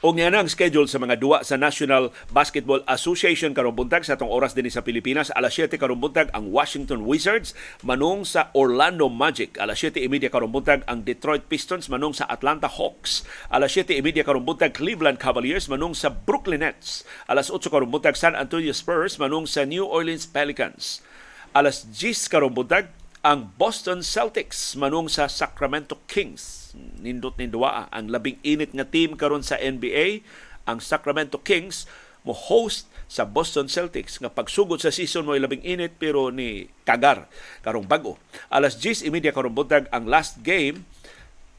[0.00, 4.32] O nga ang schedule sa mga duwa sa National Basketball Association karong buntag sa atong
[4.32, 5.28] oras din sa Pilipinas.
[5.36, 7.52] Alas 7 karong buntag ang Washington Wizards
[7.84, 9.60] manung sa Orlando Magic.
[9.60, 13.28] Alas 7:30 karong buntag ang Detroit Pistons manung sa Atlanta Hawks.
[13.52, 17.04] Alas 7:30 karong buntag Cleveland Cavaliers manung sa Brooklyn Nets.
[17.28, 21.04] Alas 8 karong buntag San Antonio Spurs manung sa New Orleans Pelicans.
[21.52, 22.88] Alas 10 karong buntag
[23.20, 26.72] ang Boston Celtics manung sa Sacramento Kings.
[27.04, 30.24] Nindot ni duwa ang labing init nga team karon sa NBA
[30.64, 31.84] ang Sacramento Kings
[32.24, 37.28] mo host sa Boston Celtics nga pagsugod sa season mo labing init pero ni kagar
[37.60, 38.16] karong bago.
[38.48, 40.88] Alas 10 imedya karong buntag ang last game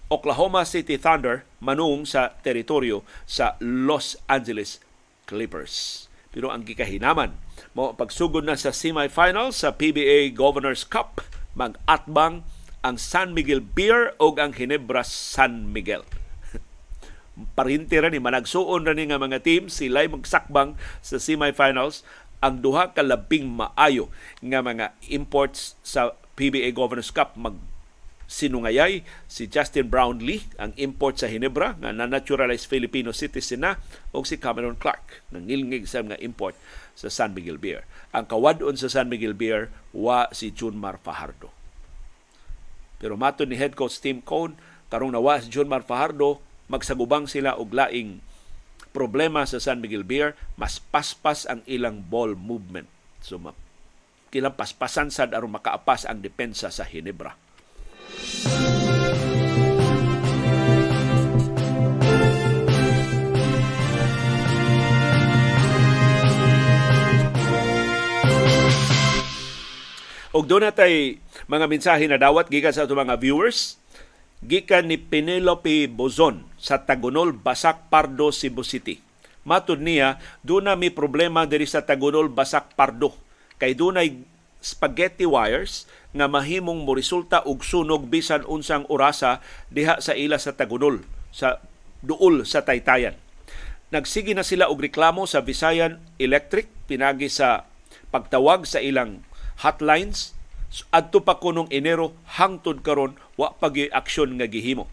[0.09, 4.81] Oklahoma City Thunder manung sa teritoryo sa Los Angeles
[5.29, 6.09] Clippers.
[6.33, 7.37] Pero ang gikahinaman
[7.77, 11.21] mo pagsugod na sa semifinals sa PBA Governors Cup
[11.57, 12.45] mag-atbang
[12.81, 16.01] ang San Miguel Beer o ang Ginebra San Miguel.
[17.57, 22.01] Parinti ra ni managsuon ra ni nga mga team sila'y magsakbang sa semifinals
[22.41, 24.09] ang duha ka labing maayo
[24.41, 27.53] nga mga imports sa PBA Governors Cup mag
[28.31, 33.75] sinungayay si Justin Brownlee ang import sa Hinebra nga na-naturalized Filipino citizen na
[34.15, 36.55] o si Cameron Clark nga ngilngig sa mga import
[36.95, 37.83] sa San Miguel Beer.
[38.15, 41.51] Ang kawadon sa San Miguel Beer wa si Junmar Fajardo.
[43.03, 44.55] Pero mato ni head coach Tim Cone
[44.87, 46.39] karong nawa si Junmar Fajardo
[46.71, 48.23] magsagubang sila og laing
[48.95, 52.87] problema sa San Miguel Beer mas paspas ang ilang ball movement.
[53.19, 53.35] So
[54.31, 57.35] kilang paspasan sad aron makaapas ang depensa sa Hinebra.
[70.31, 73.75] Og doon natay mga mensahe na dawat gikan sa ato mga viewers
[74.41, 78.97] gikan ni Penelope Bozon sa Tagunol, Basak, Pardo, Cebu City.
[79.45, 83.13] Matud niya, doon na may problema diri sa Tagunol, Basak, Pardo.
[83.61, 84.17] Kay doon ay
[84.61, 89.39] spaghetti wires nga mahimong mo resulta og sunog bisan unsang orasa
[89.71, 91.63] diha sa ila sa Tagunol sa
[92.03, 93.15] duol sa Taytayan.
[93.91, 97.67] Nagsige na sila og reklamo sa Visayan Electric pinagi sa
[98.11, 99.23] pagtawag sa ilang
[99.63, 100.35] hotlines
[100.95, 104.87] adto pa kunong Enero hangtod karon wa pagi aksyon nga gihimo.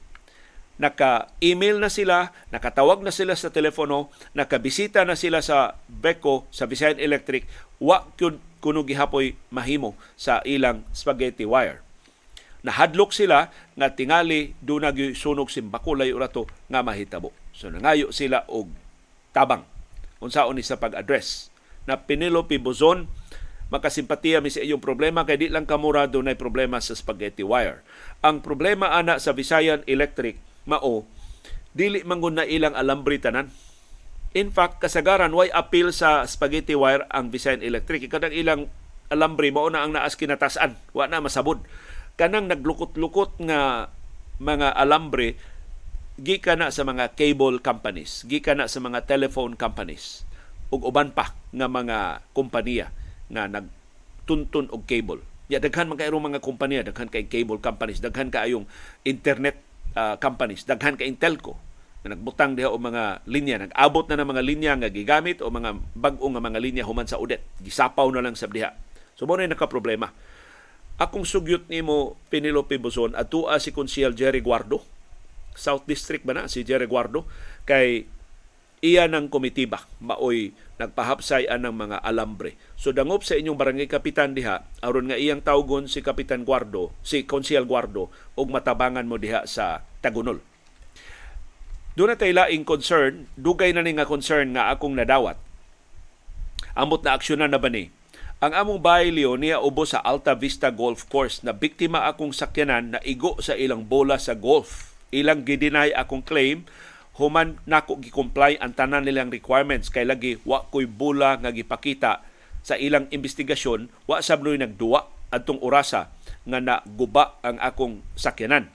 [0.79, 7.03] Naka-email na sila, nakatawag na sila sa telepono, nakabisita na sila sa Beko, sa Visayan
[7.03, 7.51] Electric,
[7.83, 11.83] wa kyun kuno gihapoy mahimo sa ilang spaghetti wire.
[12.67, 14.83] Nahadlok sila nga tingali do
[15.15, 17.31] sunog simbakulay urato nga mahitabo.
[17.55, 18.71] So nangayo sila og
[19.31, 19.63] tabang
[20.19, 21.55] unsaon ni sa pag-address
[21.87, 23.07] na Penelope Bozon
[23.69, 27.85] makasimpatiya mi sa iyong problema kay di lang kamura do na problema sa spaghetti wire.
[28.25, 31.07] Ang problema ana sa Visayan Electric mao
[31.77, 33.53] dili man na ilang alambre tanan
[34.37, 38.13] In fact, kasagaran way appeal sa spaghetti wire ang Visayan Electric.
[38.13, 38.69] Kadang ilang
[39.09, 41.65] alambre mao na ang naas kinatasan, wa na masabod.
[42.21, 43.89] Kanang naglukot-lukot nga
[44.37, 45.41] mga alambre
[46.21, 50.29] gikan na sa mga cable companies, gikan na sa mga telephone companies
[50.69, 52.93] ug uban pa nga mga kompanya
[53.33, 55.25] nga nagtuntun og cable.
[55.49, 58.69] Ya daghan man mga kompanya, daghan kay cable companies, daghan kaayong
[59.09, 59.57] internet
[59.97, 61.57] uh, companies, daghan kay telco
[62.07, 65.83] na nagbutang diha og mga linya, nag-abot na ng mga linya nga gigamit o mga
[65.99, 67.43] bag-o nga mga linya human sa udet.
[67.59, 68.71] Gisapaw na lang sa diha.
[69.19, 70.15] So mo na naka-problema.
[70.99, 74.83] Akong sugyot nimo Penelope Buzon atua si Konsyel Jerry Guardo.
[75.59, 77.27] South District ba na si Jerry Guardo
[77.67, 78.07] kay
[78.79, 82.55] iya ng komitiba maoy nagpahapsay ng mga alambre.
[82.79, 87.27] So dangop sa inyong barangay kapitan diha aron nga iyang tawgon si Kapitan Guardo, si
[87.27, 88.07] Konsyel Guardo
[88.39, 90.39] og matabangan mo diha sa Tagunol
[91.99, 95.35] doon na tayo laing concern, dugay na ni nga concern nga akong nadawat.
[96.79, 97.91] Amot na aksyonan na ba ni?
[98.39, 103.01] Ang among bahay niya ubo sa Alta Vista Golf Course na biktima akong sakyanan na
[103.03, 104.95] igo sa ilang bola sa golf.
[105.11, 106.71] Ilang gidinay akong claim
[107.19, 112.23] human nako gi-comply ang tanan nilang requirements kay lagi wa koy bola nga gipakita
[112.63, 116.15] sa ilang investigasyon wa sabnoy nagduwa adtong orasa
[116.47, 118.71] nga naguba ang akong sakyanan.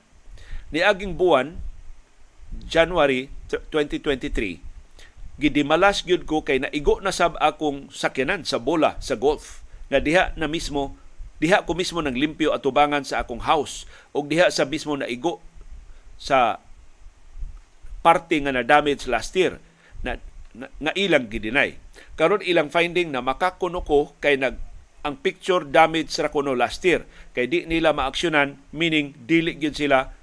[0.76, 1.56] Niaging buwan
[2.66, 4.74] January 2023
[5.38, 10.34] gidimalas gyud ko kay naigo na sab akong sakyanan sa bola sa golf nga diha
[10.38, 10.93] na mismo
[11.41, 15.41] diha ko mismo nang limpyo atubangan sa akong house ug diha sa mismo naigo
[16.22, 16.62] sa
[18.06, 19.58] parte nga na damage last year
[20.06, 20.20] na,
[20.51, 21.80] na nga ilang gidinay.
[22.20, 24.60] Karon ilang finding na makakuno ko kay nag
[25.04, 27.04] ang picture damage ra kuno last year
[27.36, 30.16] kay di nila maaksyonan meaning dili gyud sila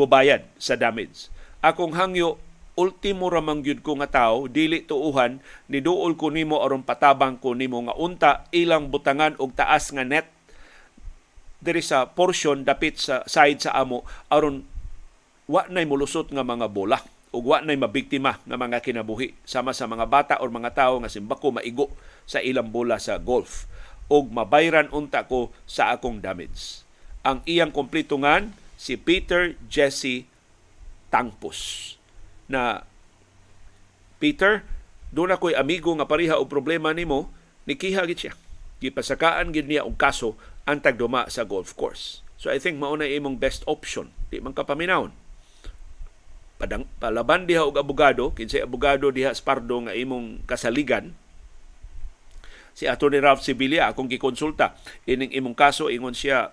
[0.00, 1.28] bubayad sa damage.
[1.60, 2.40] Akong hangyo
[2.80, 7.52] ultimo ramang gyud ko nga tao dili tuuhan ni duol ko nimo aron patabang ko
[7.52, 10.24] nimo nga unta ilang butangan og taas nga net
[11.60, 14.64] diri sa portion dapit sa side sa amo aron
[15.44, 17.04] wa nay mulusot nga mga bola
[17.36, 21.12] ug wa nay mabiktima nga mga kinabuhi sama sa mga bata o mga tao nga
[21.12, 21.92] simbako maigo
[22.24, 23.68] sa ilang bola sa golf
[24.08, 26.82] ug mabayran unta ko sa akong damage.
[27.22, 28.50] Ang iyang kompletungan
[28.80, 30.24] si Peter Jesse
[31.12, 31.92] Tangpos
[32.48, 32.88] na
[34.16, 34.64] Peter,
[35.12, 37.28] doon ako'y amigo nga pariha o problema nimo,
[37.68, 38.34] nikiha gid siya.
[38.80, 42.24] Gipasakaan gid niya og kaso ang tagduma sa golf course.
[42.40, 44.08] So I think mao na imong best option.
[44.32, 45.12] Di man ka paminawon.
[46.56, 51.12] Padang, palaban diha og abogado, kinsay abogado diha sa Pardo nga imong kasaligan,
[52.76, 56.52] si Attorney Ralph Sibilia akong gikonsulta ining imong kaso ingon siya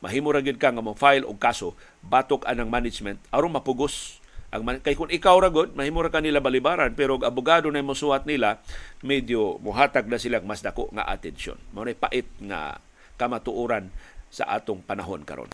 [0.00, 4.20] mahimo ra gid ka nga mo file og kaso batok anang management aron mapugos
[4.50, 7.86] Ang man, kay kung ikaw ra gud mahimo ra kanila balibaran pero ang abogado na
[7.86, 8.58] mosuhat nila
[8.98, 11.54] medyo muhatag na silang mas dako nga atensyon.
[11.70, 12.82] Mao pait nga
[13.14, 13.94] kamatuoran
[14.26, 15.50] sa atong panahon karon.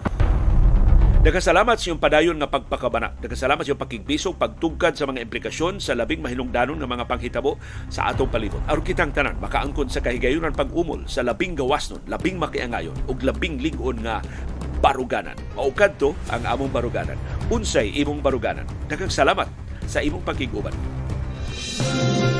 [1.26, 3.18] Nagkasalamat sa iyong padayon nga pagpakabana.
[3.18, 7.58] Nagkasalamat sa iyong pakigbisog, pagtugkad sa mga implikasyon sa labing mahinungdanon nga mga panghitabo
[7.90, 8.62] sa atong palibot.
[8.70, 13.58] Aron kitang tanan, makaangkon sa kahigayunan pag-umol sa labing gawas nun, labing makiangayon, ug labing
[13.58, 14.22] lingon nga
[14.78, 15.34] baruganan.
[15.58, 17.18] Maukad to ang among baruganan.
[17.50, 18.62] Unsay imong baruganan.
[18.86, 19.50] Daghang salamat
[19.90, 20.78] sa imong pagkiguban.
[21.76, 22.35] Música